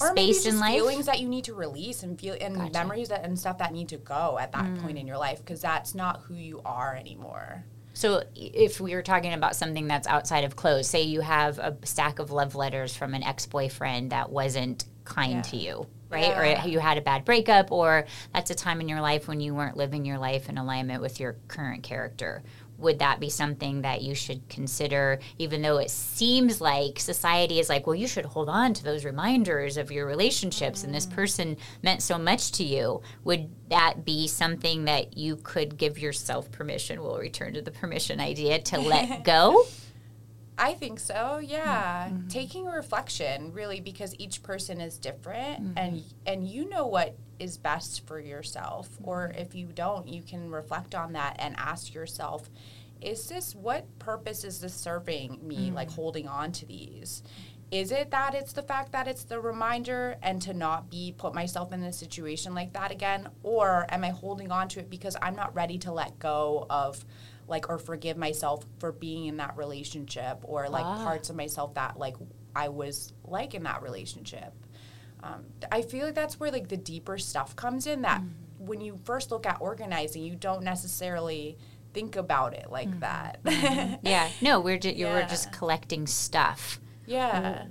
or 0.00 0.10
space 0.10 0.46
in 0.46 0.58
life. 0.58 0.74
Feelings 0.74 1.06
that 1.06 1.20
you 1.20 1.28
need 1.28 1.44
to 1.44 1.54
release 1.54 2.02
and 2.02 2.18
feel 2.18 2.36
and 2.40 2.56
gotcha. 2.56 2.72
memories 2.72 3.08
that 3.08 3.24
and 3.24 3.38
stuff 3.38 3.58
that 3.58 3.72
need 3.72 3.88
to 3.88 3.96
go 3.98 4.38
at 4.40 4.52
that 4.52 4.64
mm. 4.64 4.82
point 4.82 4.98
in 4.98 5.06
your 5.06 5.18
life 5.18 5.38
because 5.38 5.60
that's 5.60 5.94
not 5.94 6.22
who 6.22 6.34
you 6.34 6.60
are 6.64 6.96
anymore. 6.96 7.64
So, 7.92 8.22
if 8.34 8.80
we 8.80 8.94
were 8.94 9.02
talking 9.02 9.32
about 9.32 9.56
something 9.56 9.86
that's 9.86 10.06
outside 10.06 10.44
of 10.44 10.56
clothes, 10.56 10.88
say 10.88 11.02
you 11.02 11.20
have 11.20 11.58
a 11.58 11.76
stack 11.84 12.18
of 12.18 12.30
love 12.30 12.54
letters 12.54 12.96
from 12.96 13.14
an 13.14 13.22
ex 13.22 13.46
boyfriend 13.46 14.10
that 14.10 14.30
wasn't 14.30 14.84
kind 15.04 15.32
yeah. 15.32 15.42
to 15.42 15.56
you, 15.56 15.86
right? 16.10 16.26
Yeah. 16.26 16.64
Or 16.64 16.68
you 16.68 16.80
had 16.80 16.98
a 16.98 17.00
bad 17.00 17.24
breakup, 17.24 17.70
or 17.72 18.06
that's 18.34 18.50
a 18.50 18.54
time 18.54 18.80
in 18.80 18.88
your 18.88 19.00
life 19.00 19.28
when 19.28 19.40
you 19.40 19.54
weren't 19.54 19.76
living 19.76 20.04
your 20.04 20.18
life 20.18 20.48
in 20.48 20.58
alignment 20.58 21.00
with 21.00 21.20
your 21.20 21.36
current 21.48 21.82
character. 21.82 22.42
Would 22.78 23.00
that 23.00 23.20
be 23.20 23.28
something 23.28 23.82
that 23.82 24.00
you 24.00 24.14
should 24.14 24.48
consider, 24.48 25.20
even 25.38 25.60
though 25.60 25.76
it 25.76 25.90
seems 25.90 26.62
like 26.62 26.98
society 26.98 27.60
is 27.60 27.68
like, 27.68 27.86
well, 27.86 27.94
you 27.94 28.06
should 28.06 28.24
hold 28.24 28.48
on 28.48 28.72
to 28.72 28.82
those 28.82 29.04
reminders 29.04 29.76
of 29.76 29.92
your 29.92 30.06
relationships 30.06 30.80
mm. 30.80 30.84
and 30.84 30.94
this 30.94 31.06
mm. 31.06 31.14
person 31.14 31.56
meant 31.82 32.02
so 32.02 32.18
much 32.18 32.52
to 32.52 32.64
you? 32.64 33.02
Would 33.24 33.50
that 33.68 34.06
be 34.06 34.26
something 34.26 34.86
that 34.86 35.16
you 35.16 35.36
could 35.36 35.76
give 35.76 35.98
yourself 35.98 36.50
permission? 36.50 37.02
We'll 37.02 37.18
return 37.18 37.52
to 37.52 37.62
the 37.62 37.70
permission 37.70 38.18
idea 38.18 38.58
to 38.60 38.80
let 38.80 39.24
go. 39.24 39.66
I 40.60 40.74
think 40.74 41.00
so. 41.00 41.40
Yeah, 41.42 42.08
mm-hmm. 42.08 42.28
taking 42.28 42.68
a 42.68 42.70
reflection 42.70 43.50
really 43.52 43.80
because 43.80 44.14
each 44.18 44.42
person 44.42 44.78
is 44.78 44.98
different, 44.98 45.62
mm-hmm. 45.62 45.78
and 45.78 46.04
and 46.26 46.46
you 46.46 46.68
know 46.68 46.86
what 46.86 47.16
is 47.38 47.56
best 47.56 48.06
for 48.06 48.20
yourself. 48.20 48.90
Mm-hmm. 48.90 49.08
Or 49.08 49.32
if 49.34 49.54
you 49.54 49.68
don't, 49.74 50.06
you 50.06 50.22
can 50.22 50.50
reflect 50.50 50.94
on 50.94 51.14
that 51.14 51.36
and 51.38 51.56
ask 51.56 51.94
yourself, 51.94 52.50
is 53.00 53.26
this 53.26 53.54
what 53.54 53.86
purpose 53.98 54.44
is 54.44 54.60
this 54.60 54.74
serving 54.74 55.40
me? 55.42 55.70
Like 55.70 55.88
mm-hmm. 55.88 55.94
holding 55.96 56.28
on 56.28 56.52
to 56.52 56.66
these. 56.66 57.22
Is 57.70 57.92
it 57.92 58.10
that 58.10 58.34
it's 58.34 58.52
the 58.52 58.62
fact 58.62 58.92
that 58.92 59.06
it's 59.06 59.22
the 59.22 59.40
reminder 59.40 60.16
and 60.22 60.42
to 60.42 60.52
not 60.52 60.90
be 60.90 61.14
put 61.16 61.34
myself 61.34 61.72
in 61.72 61.82
a 61.84 61.92
situation 61.92 62.52
like 62.52 62.72
that 62.72 62.90
again? 62.90 63.28
Or 63.44 63.86
am 63.88 64.04
I 64.04 64.10
holding 64.10 64.50
on 64.50 64.68
to 64.70 64.80
it 64.80 64.90
because 64.90 65.16
I'm 65.22 65.36
not 65.36 65.54
ready 65.54 65.78
to 65.78 65.92
let 65.92 66.18
go 66.18 66.66
of 66.68 67.04
like 67.50 67.68
or 67.68 67.78
forgive 67.78 68.16
myself 68.16 68.64
for 68.78 68.92
being 68.92 69.26
in 69.26 69.36
that 69.38 69.56
relationship 69.56 70.38
or 70.42 70.68
like 70.68 70.84
ah. 70.84 71.04
parts 71.04 71.28
of 71.28 71.36
myself 71.36 71.74
that 71.74 71.98
like 71.98 72.16
I 72.54 72.68
was 72.68 73.12
like 73.24 73.54
in 73.54 73.64
that 73.64 73.82
relationship. 73.82 74.52
Um, 75.22 75.44
I 75.70 75.82
feel 75.82 76.06
like 76.06 76.14
that's 76.14 76.40
where 76.40 76.50
like 76.50 76.68
the 76.68 76.76
deeper 76.76 77.18
stuff 77.18 77.54
comes 77.54 77.86
in 77.86 78.02
that 78.02 78.22
mm-hmm. 78.22 78.66
when 78.66 78.80
you 78.80 78.98
first 79.04 79.30
look 79.30 79.44
at 79.44 79.58
organizing, 79.60 80.22
you 80.22 80.34
don't 80.34 80.62
necessarily 80.62 81.58
think 81.92 82.16
about 82.16 82.54
it 82.54 82.70
like 82.70 82.88
mm-hmm. 82.88 83.00
that. 83.00 83.42
mm-hmm. 83.42 83.94
Yeah, 84.06 84.30
no, 84.40 84.60
we're 84.60 84.78
ju- 84.78 84.94
yeah. 84.96 85.12
we're 85.12 85.28
just 85.28 85.52
collecting 85.52 86.06
stuff. 86.06 86.80
Yeah 87.04 87.64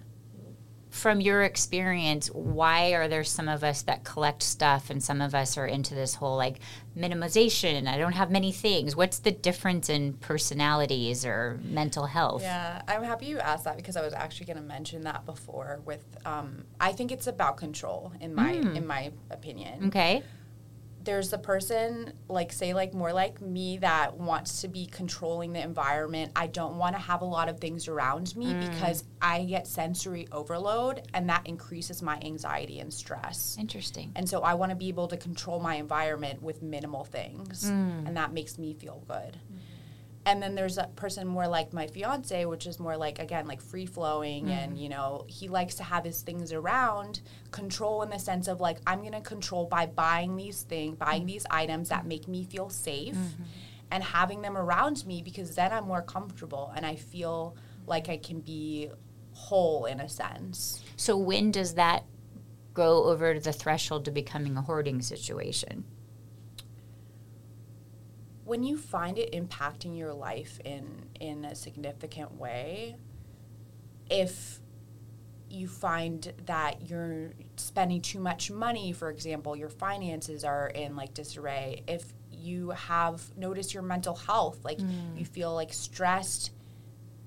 from 0.89 1.21
your 1.21 1.43
experience, 1.43 2.27
why 2.27 2.93
are 2.93 3.07
there 3.07 3.23
some 3.23 3.47
of 3.47 3.63
us 3.63 3.83
that 3.83 4.03
collect 4.03 4.41
stuff 4.41 4.89
and 4.89 5.03
some 5.03 5.21
of 5.21 5.35
us 5.35 5.57
are 5.57 5.67
into 5.67 5.93
this 5.93 6.15
whole 6.15 6.35
like 6.35 6.59
minimization? 6.97 7.87
I 7.87 7.97
don't 7.97 8.13
have 8.13 8.31
many 8.31 8.51
things. 8.51 8.95
What's 8.95 9.19
the 9.19 9.31
difference 9.31 9.89
in 9.89 10.13
personalities 10.13 11.25
or 11.25 11.59
mental 11.63 12.07
health? 12.07 12.41
Yeah, 12.41 12.81
I'm 12.87 13.03
happy 13.03 13.27
you 13.27 13.39
asked 13.39 13.65
that 13.65 13.77
because 13.77 13.95
I 13.95 14.01
was 14.01 14.13
actually 14.13 14.47
going 14.47 14.57
to 14.57 14.63
mention 14.63 15.03
that 15.03 15.25
before. 15.25 15.79
With, 15.85 16.03
um, 16.25 16.63
I 16.79 16.91
think 16.91 17.11
it's 17.11 17.27
about 17.27 17.57
control 17.57 18.11
in 18.19 18.33
my 18.33 18.53
mm. 18.53 18.75
in 18.75 18.87
my 18.87 19.11
opinion. 19.29 19.87
Okay 19.87 20.23
there's 21.09 21.31
the 21.31 21.39
person 21.39 22.13
like 22.27 22.51
say 22.51 22.71
like 22.71 22.93
more 22.93 23.11
like 23.11 23.41
me 23.41 23.77
that 23.77 24.15
wants 24.15 24.61
to 24.61 24.67
be 24.67 24.85
controlling 24.85 25.51
the 25.53 25.59
environment 25.59 26.31
i 26.35 26.45
don't 26.45 26.75
want 26.75 26.95
to 26.95 27.01
have 27.01 27.23
a 27.23 27.25
lot 27.25 27.49
of 27.49 27.59
things 27.59 27.87
around 27.87 28.35
me 28.35 28.45
mm. 28.45 28.69
because 28.69 29.03
i 29.19 29.43
get 29.45 29.65
sensory 29.65 30.27
overload 30.31 31.01
and 31.15 31.27
that 31.27 31.41
increases 31.47 32.03
my 32.03 32.19
anxiety 32.23 32.79
and 32.79 32.93
stress 32.93 33.57
interesting 33.59 34.11
and 34.15 34.29
so 34.29 34.41
i 34.41 34.53
want 34.53 34.69
to 34.69 34.75
be 34.75 34.87
able 34.87 35.07
to 35.07 35.17
control 35.17 35.59
my 35.59 35.77
environment 35.77 36.39
with 36.43 36.61
minimal 36.61 37.03
things 37.03 37.65
mm. 37.65 38.07
and 38.07 38.15
that 38.15 38.31
makes 38.31 38.59
me 38.59 38.75
feel 38.75 39.03
good 39.07 39.35
mm 39.51 39.58
and 40.29 40.41
then 40.41 40.55
there's 40.55 40.77
a 40.77 40.87
person 40.95 41.27
more 41.27 41.47
like 41.47 41.73
my 41.73 41.87
fiance 41.87 42.45
which 42.45 42.65
is 42.65 42.79
more 42.79 42.95
like 42.95 43.19
again 43.19 43.47
like 43.47 43.61
free 43.61 43.85
flowing 43.85 44.45
mm-hmm. 44.45 44.53
and 44.53 44.77
you 44.77 44.89
know 44.89 45.25
he 45.27 45.47
likes 45.47 45.75
to 45.75 45.83
have 45.83 46.03
his 46.05 46.21
things 46.21 46.53
around 46.53 47.21
control 47.51 48.01
in 48.03 48.09
the 48.09 48.19
sense 48.19 48.47
of 48.47 48.59
like 48.59 48.77
i'm 48.87 48.99
going 48.99 49.11
to 49.11 49.21
control 49.21 49.65
by 49.65 49.85
buying 49.85 50.35
these 50.35 50.61
things 50.63 50.95
buying 50.95 51.21
mm-hmm. 51.21 51.27
these 51.27 51.45
items 51.51 51.89
that 51.89 52.05
make 52.05 52.27
me 52.27 52.43
feel 52.43 52.69
safe 52.69 53.15
mm-hmm. 53.15 53.43
and 53.91 54.03
having 54.03 54.41
them 54.41 54.57
around 54.57 55.05
me 55.05 55.21
because 55.21 55.55
then 55.55 55.73
i'm 55.73 55.85
more 55.85 56.01
comfortable 56.01 56.71
and 56.75 56.85
i 56.85 56.95
feel 56.95 57.55
like 57.87 58.07
i 58.09 58.17
can 58.17 58.39
be 58.39 58.89
whole 59.33 59.85
in 59.85 59.99
a 59.99 60.09
sense 60.09 60.83
so 60.95 61.17
when 61.17 61.51
does 61.51 61.75
that 61.75 62.03
go 62.79 63.03
over 63.05 63.37
the 63.39 63.51
threshold 63.51 64.05
to 64.05 64.11
becoming 64.11 64.55
a 64.55 64.61
hoarding 64.61 65.01
situation? 65.01 65.83
When 68.49 68.63
you 68.63 68.79
find 68.79 69.19
it 69.19 69.31
impacting 69.31 69.95
your 69.95 70.11
life 70.11 70.59
in 70.65 71.05
in 71.19 71.45
a 71.45 71.53
significant 71.53 72.33
way, 72.33 72.95
if 74.09 74.59
you 75.51 75.67
find 75.67 76.33
that 76.47 76.89
you're 76.89 77.33
spending 77.57 78.01
too 78.01 78.19
much 78.19 78.49
money, 78.49 78.91
for 78.91 79.11
example, 79.11 79.55
your 79.55 79.69
finances 79.69 80.43
are 80.43 80.67
in 80.67 80.95
like 80.95 81.13
disarray, 81.13 81.83
if 81.87 82.11
you 82.31 82.71
have 82.71 83.21
noticed 83.37 83.71
your 83.71 83.83
mental 83.83 84.15
health, 84.15 84.57
like 84.63 84.79
mm. 84.79 85.15
you 85.15 85.25
feel 85.25 85.53
like 85.53 85.71
stressed 85.71 86.49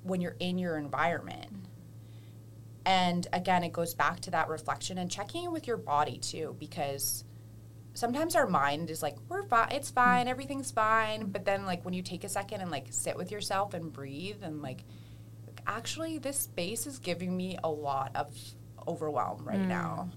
when 0.02 0.20
you're 0.20 0.36
in 0.40 0.58
your 0.58 0.76
environment. 0.76 1.46
And 2.84 3.28
again, 3.32 3.62
it 3.62 3.72
goes 3.72 3.94
back 3.94 4.18
to 4.22 4.32
that 4.32 4.48
reflection 4.48 4.98
and 4.98 5.08
checking 5.08 5.44
in 5.44 5.52
with 5.52 5.68
your 5.68 5.76
body 5.76 6.18
too, 6.18 6.56
because 6.58 7.22
sometimes 7.94 8.34
our 8.36 8.46
mind 8.46 8.90
is 8.90 9.02
like, 9.02 9.16
we're 9.28 9.42
fine, 9.44 9.70
it's 9.72 9.90
fine, 9.90 10.28
everything's 10.28 10.70
fine. 10.70 11.30
But 11.30 11.44
then, 11.44 11.66
like, 11.66 11.84
when 11.84 11.94
you 11.94 12.02
take 12.02 12.24
a 12.24 12.28
second 12.28 12.60
and 12.60 12.70
like 12.70 12.86
sit 12.90 13.16
with 13.16 13.30
yourself 13.30 13.74
and 13.74 13.92
breathe 13.92 14.42
and 14.42 14.62
like, 14.62 14.84
actually, 15.66 16.18
this 16.18 16.38
space 16.38 16.86
is 16.86 16.98
giving 16.98 17.36
me 17.36 17.58
a 17.62 17.70
lot 17.70 18.12
of 18.14 18.36
overwhelm 18.86 19.44
right 19.44 19.60
mm. 19.60 19.68
now. 19.68 20.10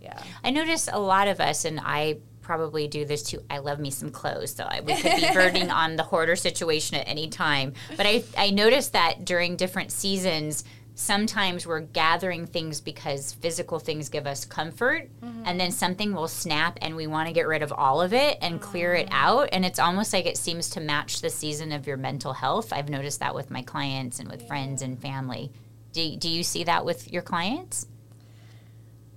Yeah. 0.00 0.20
I 0.42 0.50
notice 0.50 0.88
a 0.92 0.98
lot 0.98 1.28
of 1.28 1.40
us, 1.40 1.64
and 1.64 1.80
I 1.82 2.18
probably 2.40 2.88
do 2.88 3.04
this 3.04 3.22
too. 3.22 3.42
I 3.48 3.58
love 3.58 3.78
me 3.78 3.90
some 3.90 4.10
clothes, 4.10 4.52
so 4.52 4.64
I, 4.64 4.80
we 4.80 4.94
could 4.96 5.20
be 5.20 5.32
burning 5.32 5.70
on 5.70 5.96
the 5.96 6.02
hoarder 6.02 6.34
situation 6.34 6.96
at 6.96 7.08
any 7.08 7.28
time. 7.28 7.74
But 7.96 8.06
I, 8.06 8.24
I 8.36 8.50
noticed 8.50 8.94
that 8.94 9.24
during 9.24 9.56
different 9.56 9.92
seasons, 9.92 10.64
sometimes 10.94 11.66
we're 11.66 11.80
gathering 11.80 12.46
things 12.46 12.80
because 12.80 13.32
physical 13.32 13.78
things 13.78 14.10
give 14.10 14.26
us 14.26 14.44
comfort 14.44 15.08
mm-hmm. 15.22 15.42
and 15.46 15.58
then 15.58 15.70
something 15.70 16.14
will 16.14 16.28
snap 16.28 16.78
and 16.82 16.94
we 16.94 17.06
want 17.06 17.26
to 17.26 17.32
get 17.32 17.46
rid 17.46 17.62
of 17.62 17.72
all 17.72 18.02
of 18.02 18.12
it 18.12 18.36
and 18.42 18.60
clear 18.60 18.94
it 18.94 19.08
mm. 19.08 19.12
out 19.12 19.48
and 19.52 19.64
it's 19.64 19.78
almost 19.78 20.12
like 20.12 20.26
it 20.26 20.36
seems 20.36 20.68
to 20.68 20.80
match 20.80 21.22
the 21.22 21.30
season 21.30 21.72
of 21.72 21.86
your 21.86 21.96
mental 21.96 22.34
health 22.34 22.72
i've 22.72 22.90
noticed 22.90 23.20
that 23.20 23.34
with 23.34 23.50
my 23.50 23.62
clients 23.62 24.18
and 24.18 24.30
with 24.30 24.42
yeah. 24.42 24.48
friends 24.48 24.82
and 24.82 25.00
family 25.00 25.50
do, 25.92 26.16
do 26.16 26.28
you 26.28 26.42
see 26.42 26.64
that 26.64 26.84
with 26.84 27.10
your 27.10 27.22
clients 27.22 27.86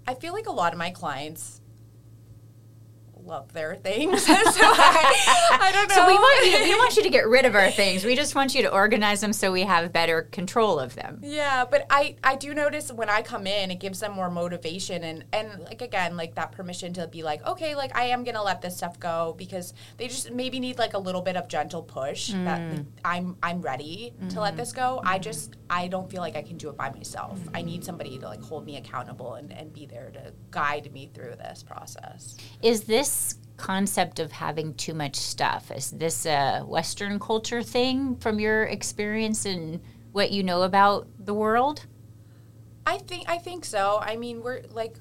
i 0.08 0.14
feel 0.14 0.34
like 0.34 0.48
a 0.48 0.52
lot 0.52 0.72
of 0.72 0.80
my 0.80 0.92
clients 0.92 1.60
love 3.26 3.52
their 3.54 3.76
things. 3.76 4.26
so 4.26 4.34
I, 4.34 5.58
I, 5.62 5.72
don't 5.72 5.90
know. 5.90 5.96
So 5.96 6.08
we 6.08 6.14
want 6.14 6.46
you. 6.46 6.64
We 6.64 6.76
want 6.76 6.96
you 6.96 7.04
to 7.04 7.10
get 7.10 7.28
rid 7.28 7.46
of 7.46 7.56
our 7.56 7.72
things. 7.82 8.06
We 8.06 8.16
just 8.16 8.36
want 8.36 8.56
you 8.56 8.62
to 8.64 8.72
organize 8.72 9.22
them 9.22 9.34
so 9.34 9.52
we 9.52 9.62
have 9.62 9.92
better 9.92 10.24
control 10.24 10.80
of 10.80 10.96
them. 10.96 11.20
Yeah, 11.24 11.66
but 11.66 11.86
I 11.90 12.16
I 12.24 12.36
do 12.36 12.54
notice 12.54 12.92
when 12.92 13.10
I 13.10 13.22
come 13.22 13.48
in, 13.48 13.72
it 13.72 13.80
gives 13.80 14.00
them 14.00 14.14
more 14.14 14.30
motivation 14.30 15.04
and 15.04 15.26
and 15.34 15.64
like 15.64 15.82
again 15.82 16.16
like 16.18 16.36
that 16.36 16.52
permission 16.52 16.94
to 16.94 17.08
be 17.08 17.24
like 17.24 17.46
okay 17.46 17.76
like 17.76 17.96
I 17.96 18.06
am 18.06 18.24
gonna 18.24 18.44
let 18.44 18.62
this 18.62 18.78
stuff 18.78 19.00
go 19.00 19.36
because 19.38 19.74
they 19.98 20.08
just 20.08 20.32
maybe 20.32 20.60
need 20.60 20.78
like 20.78 20.94
a 20.94 21.00
little 21.00 21.22
bit 21.22 21.36
of 21.36 21.48
gentle 21.48 21.84
push 21.84 22.32
mm. 22.32 22.46
that 22.46 22.86
I'm 23.04 23.38
I'm 23.42 23.62
ready 23.62 24.14
mm-hmm. 24.16 24.30
to 24.30 24.42
let 24.42 24.52
mm-hmm. 24.52 24.58
this 24.58 24.72
go. 24.72 24.98
Mm-hmm. 25.00 25.08
I 25.08 25.20
just 25.20 25.56
I 25.70 25.88
don't 25.88 26.10
feel 26.10 26.22
like 26.22 26.36
I 26.36 26.42
can 26.42 26.58
do 26.58 26.70
it 26.70 26.78
by 26.78 26.92
myself. 26.92 27.40
Mm-hmm. 27.40 27.56
I 27.56 27.62
need 27.62 27.84
somebody 27.84 28.18
to 28.20 28.26
like 28.26 28.42
hold 28.42 28.66
me 28.66 28.78
accountable 28.78 29.36
and, 29.36 29.52
and 29.52 29.74
be 29.74 29.86
there 29.86 30.12
to 30.14 30.34
guide 30.52 30.92
me 30.94 31.10
through 31.14 31.36
this 31.36 31.64
process. 31.64 32.38
Is 32.62 32.84
this 32.84 33.15
concept 33.58 34.20
of 34.20 34.32
having 34.32 34.74
too 34.76 34.94
much 34.94 35.16
stuff? 35.16 35.72
Is 35.72 35.92
this 35.92 36.26
a 36.26 36.62
Western 36.62 37.20
culture 37.20 37.64
thing 37.64 38.16
from 38.18 38.40
your 38.40 38.64
experience 38.64 39.46
and 39.46 39.82
what 40.12 40.32
you 40.32 40.44
know 40.44 40.64
about 40.64 41.08
the 41.20 41.34
world? 41.34 41.86
I 42.88 43.00
think 43.00 43.28
I 43.28 43.38
think 43.40 43.66
so. 43.66 44.00
I 44.02 44.16
mean, 44.16 44.44
we're 44.44 44.62
like 44.70 44.98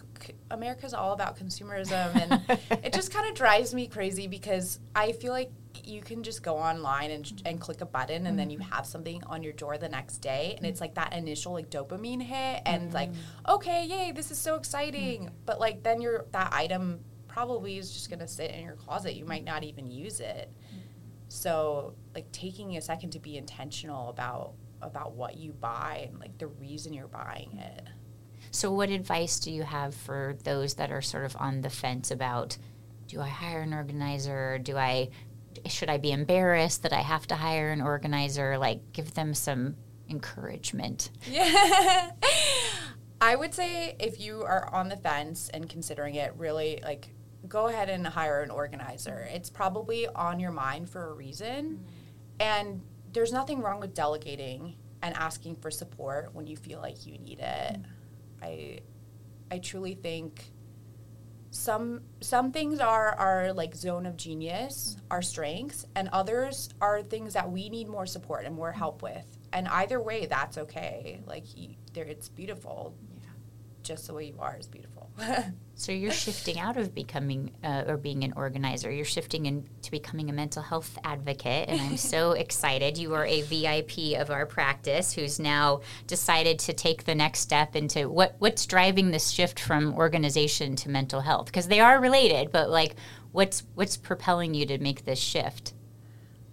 America's 0.50 0.94
all 0.94 1.12
about 1.12 1.38
consumerism, 1.38 2.14
and 2.16 2.58
it 2.84 2.92
just 2.94 3.12
kind 3.12 3.28
of 3.28 3.34
drives 3.34 3.74
me 3.74 3.86
crazy 3.86 4.26
because 4.26 4.80
I 4.96 5.12
feel 5.12 5.32
like 5.32 5.50
you 5.86 6.00
can 6.00 6.22
just 6.22 6.42
go 6.42 6.56
online 6.56 7.10
and, 7.10 7.42
and 7.44 7.60
click 7.60 7.80
a 7.80 7.86
button 7.86 8.16
and 8.16 8.26
mm-hmm. 8.28 8.36
then 8.36 8.50
you 8.50 8.58
mm-hmm. 8.58 8.72
have 8.72 8.86
something 8.86 9.22
on 9.24 9.42
your 9.42 9.52
door 9.52 9.76
the 9.76 9.88
next 9.88 10.18
day 10.18 10.54
and 10.56 10.64
it's 10.64 10.80
like 10.80 10.94
that 10.94 11.12
initial 11.12 11.52
like 11.52 11.68
dopamine 11.68 12.22
hit 12.22 12.62
and 12.64 12.84
mm-hmm. 12.84 12.94
like 12.94 13.10
okay 13.48 13.84
yay 13.84 14.12
this 14.12 14.30
is 14.30 14.38
so 14.38 14.54
exciting 14.54 15.24
mm-hmm. 15.24 15.34
but 15.44 15.60
like 15.60 15.82
then 15.82 16.00
you're 16.00 16.24
that 16.32 16.52
item 16.52 17.00
probably 17.34 17.78
is 17.78 17.92
just 17.92 18.08
going 18.08 18.20
to 18.20 18.28
sit 18.28 18.52
in 18.52 18.62
your 18.62 18.76
closet. 18.76 19.14
You 19.14 19.24
might 19.24 19.44
not 19.44 19.64
even 19.64 19.90
use 19.90 20.20
it. 20.20 20.52
Mm-hmm. 20.68 20.78
So, 21.28 21.94
like 22.14 22.30
taking 22.30 22.76
a 22.76 22.80
second 22.80 23.10
to 23.10 23.18
be 23.18 23.36
intentional 23.36 24.08
about 24.08 24.52
about 24.80 25.14
what 25.14 25.36
you 25.36 25.52
buy 25.52 26.06
and 26.08 26.20
like 26.20 26.38
the 26.38 26.46
reason 26.46 26.92
you're 26.92 27.08
buying 27.08 27.58
it. 27.58 27.88
So, 28.52 28.70
what 28.70 28.88
advice 28.88 29.40
do 29.40 29.50
you 29.50 29.64
have 29.64 29.96
for 29.96 30.36
those 30.44 30.74
that 30.74 30.92
are 30.92 31.02
sort 31.02 31.24
of 31.24 31.36
on 31.40 31.62
the 31.62 31.70
fence 31.70 32.12
about 32.12 32.56
do 33.08 33.20
I 33.20 33.28
hire 33.28 33.62
an 33.62 33.74
organizer? 33.74 34.58
Do 34.58 34.76
I 34.76 35.08
should 35.66 35.90
I 35.90 35.98
be 35.98 36.12
embarrassed 36.12 36.84
that 36.84 36.92
I 36.92 37.00
have 37.00 37.26
to 37.28 37.34
hire 37.34 37.72
an 37.72 37.80
organizer? 37.80 38.58
Like, 38.58 38.92
give 38.92 39.14
them 39.14 39.34
some 39.34 39.74
encouragement. 40.08 41.10
Yeah. 41.28 42.12
I 43.20 43.34
would 43.34 43.54
say 43.54 43.96
if 43.98 44.20
you 44.20 44.42
are 44.42 44.72
on 44.72 44.88
the 44.88 44.96
fence 44.96 45.48
and 45.52 45.68
considering 45.68 46.14
it, 46.14 46.32
really 46.36 46.80
like 46.84 47.08
go 47.48 47.68
ahead 47.68 47.88
and 47.88 48.06
hire 48.06 48.42
an 48.42 48.50
organizer. 48.50 49.28
It's 49.32 49.50
probably 49.50 50.06
on 50.06 50.40
your 50.40 50.52
mind 50.52 50.88
for 50.88 51.10
a 51.10 51.12
reason. 51.12 51.64
Mm-hmm. 51.64 51.84
And 52.40 52.82
there's 53.12 53.32
nothing 53.32 53.60
wrong 53.60 53.80
with 53.80 53.94
delegating 53.94 54.76
and 55.02 55.14
asking 55.16 55.56
for 55.56 55.70
support 55.70 56.34
when 56.34 56.46
you 56.46 56.56
feel 56.56 56.80
like 56.80 57.06
you 57.06 57.18
need 57.18 57.40
it. 57.40 57.72
Mm-hmm. 57.72 58.44
I 58.44 58.80
I 59.50 59.58
truly 59.58 59.94
think 59.94 60.50
some 61.50 62.02
some 62.20 62.50
things 62.50 62.80
are 62.80 63.14
our 63.14 63.52
like 63.52 63.74
zone 63.74 64.06
of 64.06 64.16
genius, 64.16 64.96
mm-hmm. 64.96 65.06
our 65.10 65.22
strengths, 65.22 65.86
and 65.94 66.08
others 66.12 66.70
are 66.80 67.02
things 67.02 67.34
that 67.34 67.50
we 67.50 67.68
need 67.68 67.88
more 67.88 68.06
support 68.06 68.44
and 68.44 68.54
more 68.54 68.72
help 68.72 69.02
with. 69.02 69.26
And 69.52 69.68
either 69.68 70.00
way, 70.00 70.26
that's 70.26 70.58
okay. 70.58 71.20
Like 71.26 71.44
you, 71.56 71.76
there, 71.92 72.04
it's 72.04 72.28
beautiful. 72.28 72.96
Yeah. 73.20 73.28
Just 73.82 74.08
the 74.08 74.14
way 74.14 74.26
you 74.26 74.36
are 74.40 74.56
is 74.58 74.66
beautiful. 74.66 74.93
so 75.74 75.92
you're 75.92 76.12
shifting 76.12 76.58
out 76.58 76.76
of 76.76 76.94
becoming 76.94 77.52
uh, 77.62 77.84
or 77.86 77.96
being 77.96 78.24
an 78.24 78.32
organizer. 78.36 78.90
You're 78.90 79.04
shifting 79.04 79.46
into 79.46 79.90
becoming 79.90 80.30
a 80.30 80.32
mental 80.32 80.62
health 80.62 80.98
advocate, 81.04 81.68
and 81.68 81.80
I'm 81.80 81.96
so 81.96 82.32
excited. 82.44 82.98
You 82.98 83.14
are 83.14 83.26
a 83.26 83.42
VIP 83.42 84.20
of 84.20 84.30
our 84.30 84.46
practice 84.46 85.12
who's 85.12 85.38
now 85.38 85.80
decided 86.06 86.58
to 86.60 86.72
take 86.72 87.04
the 87.04 87.14
next 87.14 87.40
step 87.40 87.76
into 87.76 88.08
what 88.08 88.36
what's 88.38 88.66
driving 88.66 89.10
this 89.10 89.30
shift 89.30 89.60
from 89.60 89.94
organization 89.94 90.76
to 90.76 90.88
mental 90.88 91.20
health 91.20 91.46
because 91.46 91.68
they 91.68 91.80
are 91.80 92.00
related, 92.00 92.50
but 92.50 92.70
like 92.70 92.96
what's 93.32 93.64
what's 93.74 93.96
propelling 93.96 94.54
you 94.54 94.66
to 94.66 94.78
make 94.78 95.04
this 95.04 95.18
shift? 95.18 95.74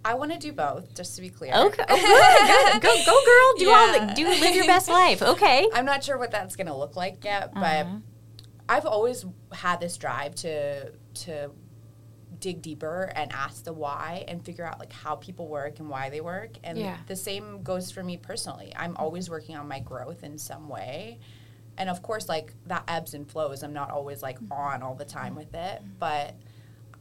I 0.04 0.14
want 0.14 0.32
to 0.32 0.38
do 0.38 0.52
both, 0.52 0.96
just 0.96 1.14
to 1.14 1.20
be 1.20 1.28
clear. 1.28 1.54
Okay, 1.54 1.84
oh, 1.88 2.72
good. 2.72 2.82
go, 2.82 3.04
go, 3.06 3.12
girl. 3.24 3.58
Do 3.58 3.64
yeah. 3.66 4.06
all, 4.08 4.14
do 4.14 4.26
live 4.26 4.56
your 4.56 4.66
best 4.66 4.88
life. 4.88 5.22
Okay. 5.22 5.68
I'm 5.72 5.84
not 5.84 6.02
sure 6.02 6.18
what 6.18 6.32
that's 6.32 6.56
gonna 6.56 6.76
look 6.76 6.96
like 6.96 7.24
yet, 7.24 7.54
but 7.54 7.62
uh-huh. 7.62 7.96
I've 8.72 8.86
always 8.86 9.26
had 9.52 9.80
this 9.80 9.98
drive 9.98 10.34
to 10.36 10.92
to 10.92 11.50
dig 12.40 12.62
deeper 12.62 13.12
and 13.14 13.30
ask 13.32 13.64
the 13.64 13.72
why 13.72 14.24
and 14.26 14.44
figure 14.44 14.64
out 14.66 14.78
like 14.80 14.92
how 14.92 15.14
people 15.14 15.46
work 15.46 15.78
and 15.78 15.88
why 15.88 16.08
they 16.08 16.20
work. 16.20 16.52
And 16.64 16.78
yeah. 16.78 16.96
the 17.06 17.14
same 17.14 17.62
goes 17.62 17.90
for 17.90 18.02
me 18.02 18.16
personally. 18.16 18.72
I'm 18.74 18.96
always 18.96 19.30
working 19.30 19.56
on 19.56 19.68
my 19.68 19.78
growth 19.78 20.24
in 20.24 20.38
some 20.38 20.68
way. 20.68 21.20
And 21.76 21.88
of 21.90 22.02
course 22.02 22.28
like 22.30 22.54
that 22.66 22.84
ebbs 22.88 23.12
and 23.14 23.30
flows. 23.30 23.62
I'm 23.62 23.74
not 23.74 23.90
always 23.90 24.22
like 24.22 24.40
mm-hmm. 24.40 24.52
on 24.52 24.82
all 24.82 24.94
the 24.94 25.04
time 25.04 25.34
with 25.34 25.54
it, 25.54 25.82
but 25.98 26.34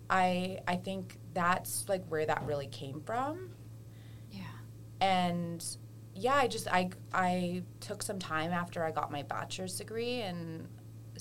I 0.09 0.59
I 0.67 0.75
think 0.75 1.17
that's 1.33 1.87
like 1.87 2.05
where 2.07 2.25
that 2.25 2.43
really 2.45 2.67
came 2.67 3.01
from. 3.01 3.51
Yeah. 4.29 4.43
And 4.99 5.65
yeah, 6.15 6.35
I 6.35 6.47
just 6.47 6.67
I 6.67 6.89
I 7.13 7.63
took 7.79 8.03
some 8.03 8.19
time 8.19 8.51
after 8.51 8.83
I 8.83 8.91
got 8.91 9.09
my 9.09 9.23
bachelor's 9.23 9.77
degree 9.77 10.21
and 10.21 10.67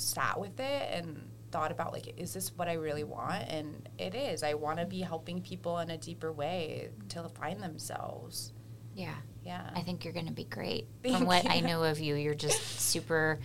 sat 0.01 0.41
with 0.41 0.59
it 0.61 0.89
and 0.93 1.31
thought 1.51 1.73
about 1.73 1.93
like 1.93 2.15
is 2.17 2.33
this 2.33 2.53
what 2.57 2.69
I 2.69 2.75
really 2.75 3.05
want? 3.05 3.49
And 3.49 3.89
it 3.99 4.15
is. 4.15 4.43
I 4.43 4.55
want 4.55 4.79
to 4.79 4.87
be 4.87 5.01
helping 5.01 5.43
people 5.43 5.79
in 5.79 5.91
a 5.91 5.99
deeper 5.99 6.33
way 6.33 6.91
to 7.11 7.29
find 7.31 7.63
themselves. 7.63 8.53
Yeah. 8.95 9.15
Yeah. 9.45 9.71
I 9.75 9.81
think 9.81 10.05
you're 10.05 10.13
going 10.13 10.27
to 10.27 10.33
be 10.33 10.45
great. 10.45 10.87
Thank 11.03 11.19
from 11.19 11.27
what 11.27 11.45
you. 11.45 11.51
I 11.51 11.61
know 11.61 11.85
of 11.85 12.01
you 12.01 12.15
you're 12.15 12.35
just 12.35 12.63
super 12.81 13.41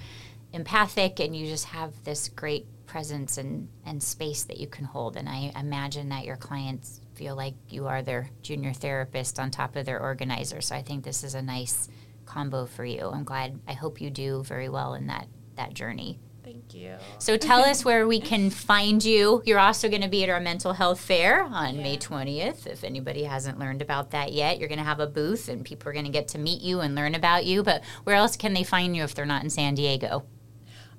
empathic 0.54 1.20
and 1.20 1.36
you 1.36 1.48
just 1.48 1.66
have 1.66 1.92
this 2.04 2.30
great 2.30 2.68
presence 2.86 3.38
and 3.38 3.68
and 3.86 4.02
space 4.02 4.44
that 4.44 4.60
you 4.60 4.68
can 4.68 4.86
hold. 4.86 5.18
And 5.18 5.28
I 5.28 5.52
imagine 5.60 6.10
that 6.10 6.26
your 6.26 6.38
clients 6.38 7.02
feel 7.16 7.36
like 7.36 7.56
you 7.70 7.88
are 7.88 8.02
their 8.02 8.30
junior 8.42 8.74
therapist 8.74 9.40
on 9.40 9.52
top 9.52 9.76
of 9.76 9.86
their 9.86 10.02
organizer. 10.02 10.62
So 10.62 10.76
I 10.76 10.82
think 10.82 11.04
this 11.04 11.24
is 11.24 11.34
a 11.34 11.42
nice 11.42 11.90
combo 12.26 12.66
for 12.66 12.86
you. 12.86 13.10
I'm 13.14 13.24
glad 13.24 13.60
I 13.68 13.74
hope 13.74 14.02
you 14.02 14.10
do 14.10 14.44
very 14.44 14.70
well 14.70 14.94
in 14.94 15.08
that 15.08 15.28
that 15.56 15.74
journey 15.74 16.20
you. 16.74 16.96
So 17.20 17.38
tell 17.38 17.62
us 17.62 17.86
where 17.86 18.08
we 18.08 18.20
can 18.20 18.50
find 18.50 19.04
you. 19.04 19.42
You're 19.46 19.60
also 19.60 19.90
going 19.90 20.02
to 20.02 20.08
be 20.08 20.24
at 20.24 20.30
our 20.30 20.40
mental 20.40 20.74
health 20.74 21.00
fair 21.00 21.44
on 21.44 21.76
yeah. 21.76 21.84
May 21.84 21.98
20th. 21.98 22.68
If 22.68 22.84
anybody 22.84 23.24
hasn't 23.24 23.60
learned 23.60 23.82
about 23.82 24.12
that 24.12 24.34
yet, 24.34 24.60
you're 24.60 24.70
going 24.70 24.80
to 24.80 24.86
have 24.86 25.00
a 25.00 25.08
booth 25.08 25.48
and 25.50 25.64
people 25.64 25.90
are 25.90 25.94
going 25.94 26.06
to 26.06 26.12
get 26.12 26.28
to 26.30 26.38
meet 26.38 26.62
you 26.62 26.80
and 26.80 26.96
learn 26.96 27.16
about 27.16 27.46
you. 27.46 27.64
But 27.64 27.84
where 28.04 28.16
else 28.16 28.36
can 28.36 28.54
they 28.54 28.64
find 28.64 28.96
you 28.96 29.04
if 29.04 29.14
they're 29.14 29.26
not 29.26 29.44
in 29.44 29.50
San 29.50 29.76
Diego? 29.76 30.26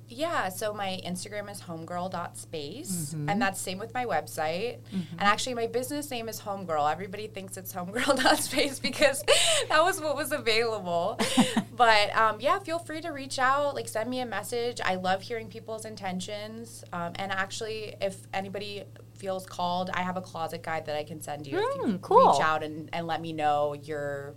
Yeah, 0.09 0.49
so 0.49 0.73
my 0.73 1.01
Instagram 1.05 1.51
is 1.51 1.61
homegirl.space, 1.61 3.13
Mm-hmm. 3.13 3.29
and 3.29 3.41
that's 3.41 3.59
same 3.59 3.77
with 3.77 3.93
my 3.93 4.05
website. 4.05 4.77
And 4.91 5.21
actually, 5.21 5.53
my 5.55 5.67
business 5.67 6.09
name 6.09 6.29
is 6.29 6.41
Homegirl. 6.41 6.91
Everybody 6.91 7.27
thinks 7.27 7.57
it's 7.57 7.73
homegirl.space 7.73 8.79
because 8.89 9.23
that 9.69 9.83
was 9.83 9.99
what 9.99 10.15
was 10.15 10.31
available. 10.31 11.19
but 11.75 12.15
um, 12.15 12.37
yeah, 12.39 12.59
feel 12.59 12.79
free 12.79 13.01
to 13.01 13.09
reach 13.09 13.37
out, 13.39 13.75
like 13.75 13.87
send 13.87 14.09
me 14.09 14.21
a 14.21 14.25
message. 14.25 14.79
I 14.83 14.95
love 14.95 15.21
hearing 15.21 15.47
people's 15.49 15.85
intentions. 15.85 16.83
Um, 16.93 17.11
and 17.15 17.31
actually, 17.31 17.95
if 18.01 18.15
anybody 18.33 18.83
feels 19.17 19.45
called, 19.45 19.89
I 19.93 20.01
have 20.03 20.15
a 20.17 20.21
closet 20.21 20.63
guide 20.63 20.85
that 20.85 20.95
I 20.95 21.03
can 21.03 21.21
send 21.21 21.45
you. 21.47 21.57
if 21.57 21.75
you 21.75 21.81
Mm, 21.97 22.01
cool. 22.01 22.31
reach 22.31 22.41
out 22.41 22.63
and, 22.63 22.89
and 22.93 23.07
let 23.07 23.21
me 23.21 23.33
know 23.33 23.73
your 23.73 24.35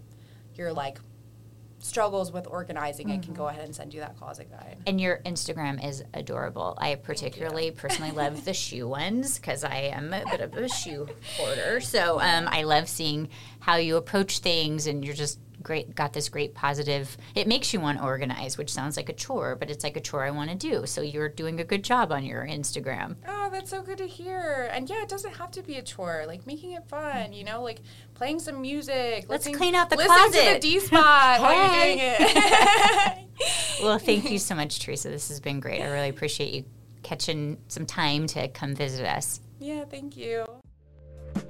your 0.57 0.73
like 0.73 0.99
struggles 1.81 2.33
with 2.33 2.47
organizing, 2.47 3.11
I 3.11 3.19
can 3.19 3.35
go 3.35 3.49
ahead 3.49 3.65
and 3.65 3.75
send 3.75 3.93
you 3.95 4.01
that 4.01 4.17
closet 4.17 4.51
guide. 4.51 4.77
And 4.87 5.01
your 5.01 5.19
Instagram 5.25 5.85
is 5.85 6.05
adorable. 6.15 6.75
I 6.79 6.95
particularly 6.95 7.71
personally 7.71 8.13
love 8.13 8.45
the 8.45 8.55
shoe 8.55 8.87
ones 8.87 9.39
because 9.39 9.65
I 9.65 9.77
am 9.95 10.13
a 10.13 10.25
bit 10.31 10.41
of 10.41 10.55
a 10.55 10.69
shoe 10.69 11.09
hoarder. 11.37 11.81
So 11.81 12.21
um, 12.21 12.49
I 12.51 12.63
love 12.63 12.89
seeing 12.89 13.29
how 13.61 13.77
you 13.77 13.97
approach 13.97 14.41
things, 14.41 14.87
and 14.87 15.05
you're 15.05 15.15
just 15.15 15.39
great. 15.63 15.95
Got 15.95 16.13
this 16.13 16.29
great 16.29 16.55
positive. 16.55 17.17
It 17.35 17.47
makes 17.47 17.73
you 17.73 17.81
want 17.81 17.99
to 17.99 18.05
organize, 18.05 18.57
which 18.59 18.71
sounds 18.73 18.97
like 18.97 19.09
a 19.09 19.13
chore, 19.13 19.57
but 19.57 19.71
it's 19.71 19.85
like 19.85 19.97
a 19.97 20.01
chore 20.01 20.25
I 20.25 20.31
want 20.31 20.51
to 20.51 20.57
do. 20.57 20.87
So 20.87 21.01
you're 21.03 21.29
doing 21.29 21.61
a 21.61 21.65
good 21.65 21.85
job 21.85 22.13
on 22.13 22.25
your 22.25 22.47
Instagram. 22.47 23.17
Oh, 23.29 23.49
that's 23.53 23.71
so 23.71 23.83
good 23.83 23.99
to 23.99 24.07
hear. 24.07 24.69
And 24.73 24.89
yeah, 24.89 25.03
it 25.03 25.09
doesn't 25.09 25.35
have 25.37 25.51
to 25.53 25.63
be 25.63 25.77
a 25.77 25.83
chore. 25.83 26.25
Like 26.27 26.47
making 26.47 26.73
it 26.73 26.89
fun, 26.89 27.33
you 27.33 27.45
know, 27.45 27.63
like 27.63 27.81
playing 28.15 28.39
some 28.41 28.61
music. 28.61 29.27
Let's 29.29 29.45
listening- 29.47 29.55
clean 29.57 29.75
out 29.75 29.91
the 29.91 29.97
listening 29.97 30.33
to 30.33 30.53
the 30.55 30.59
D 30.61 30.81
spot 30.81 31.41
while 31.41 31.55
you're 31.55 31.85
doing 31.97 31.99
it. 32.01 33.19
Well, 33.83 33.99
thank 33.99 34.31
you 34.31 34.39
so 34.51 34.55
much, 34.55 34.81
Theresa. 34.81 35.09
This 35.09 35.29
has 35.29 35.41
been 35.41 35.61
great. 35.61 35.81
I 35.81 35.87
really 35.91 36.11
appreciate 36.11 36.53
you 36.53 36.65
catching 37.03 37.57
some 37.69 37.87
time 37.87 38.27
to 38.29 38.49
come 38.49 38.75
visit 38.75 39.07
us. 39.07 39.41
yeah, 39.59 39.87
thank 39.87 40.15
you. 40.19 40.45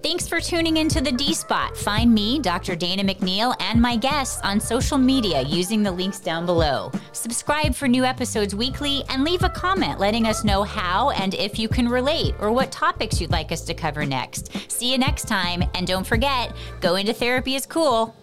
Thanks 0.02 0.26
for 0.26 0.40
tuning 0.40 0.78
into 0.78 1.02
the 1.02 1.12
D 1.12 1.34
Spot. 1.34 1.76
Find 1.76 2.14
me, 2.14 2.38
Dr. 2.38 2.74
Dana 2.74 3.04
McNeil, 3.04 3.54
and 3.60 3.82
my 3.82 3.96
guests 3.96 4.40
on 4.42 4.58
social 4.58 4.96
media 4.96 5.42
using 5.42 5.82
the 5.82 5.92
links 5.92 6.20
down 6.20 6.46
below. 6.46 6.90
Subscribe 7.12 7.74
for 7.74 7.86
new 7.86 8.02
episodes 8.02 8.54
weekly 8.54 9.04
and 9.10 9.24
leave 9.24 9.42
a 9.42 9.50
comment 9.50 10.00
letting 10.00 10.26
us 10.26 10.42
know 10.42 10.62
how 10.62 11.10
and 11.10 11.34
if 11.34 11.58
you 11.58 11.68
can 11.68 11.86
relate 11.86 12.34
or 12.40 12.50
what 12.50 12.72
topics 12.72 13.20
you'd 13.20 13.30
like 13.30 13.52
us 13.52 13.60
to 13.62 13.74
cover 13.74 14.06
next. 14.06 14.70
See 14.70 14.90
you 14.90 14.96
next 14.96 15.28
time, 15.28 15.62
and 15.74 15.86
don't 15.86 16.06
forget 16.06 16.56
go 16.80 16.94
into 16.94 17.12
therapy 17.12 17.54
is 17.54 17.66
cool. 17.66 18.16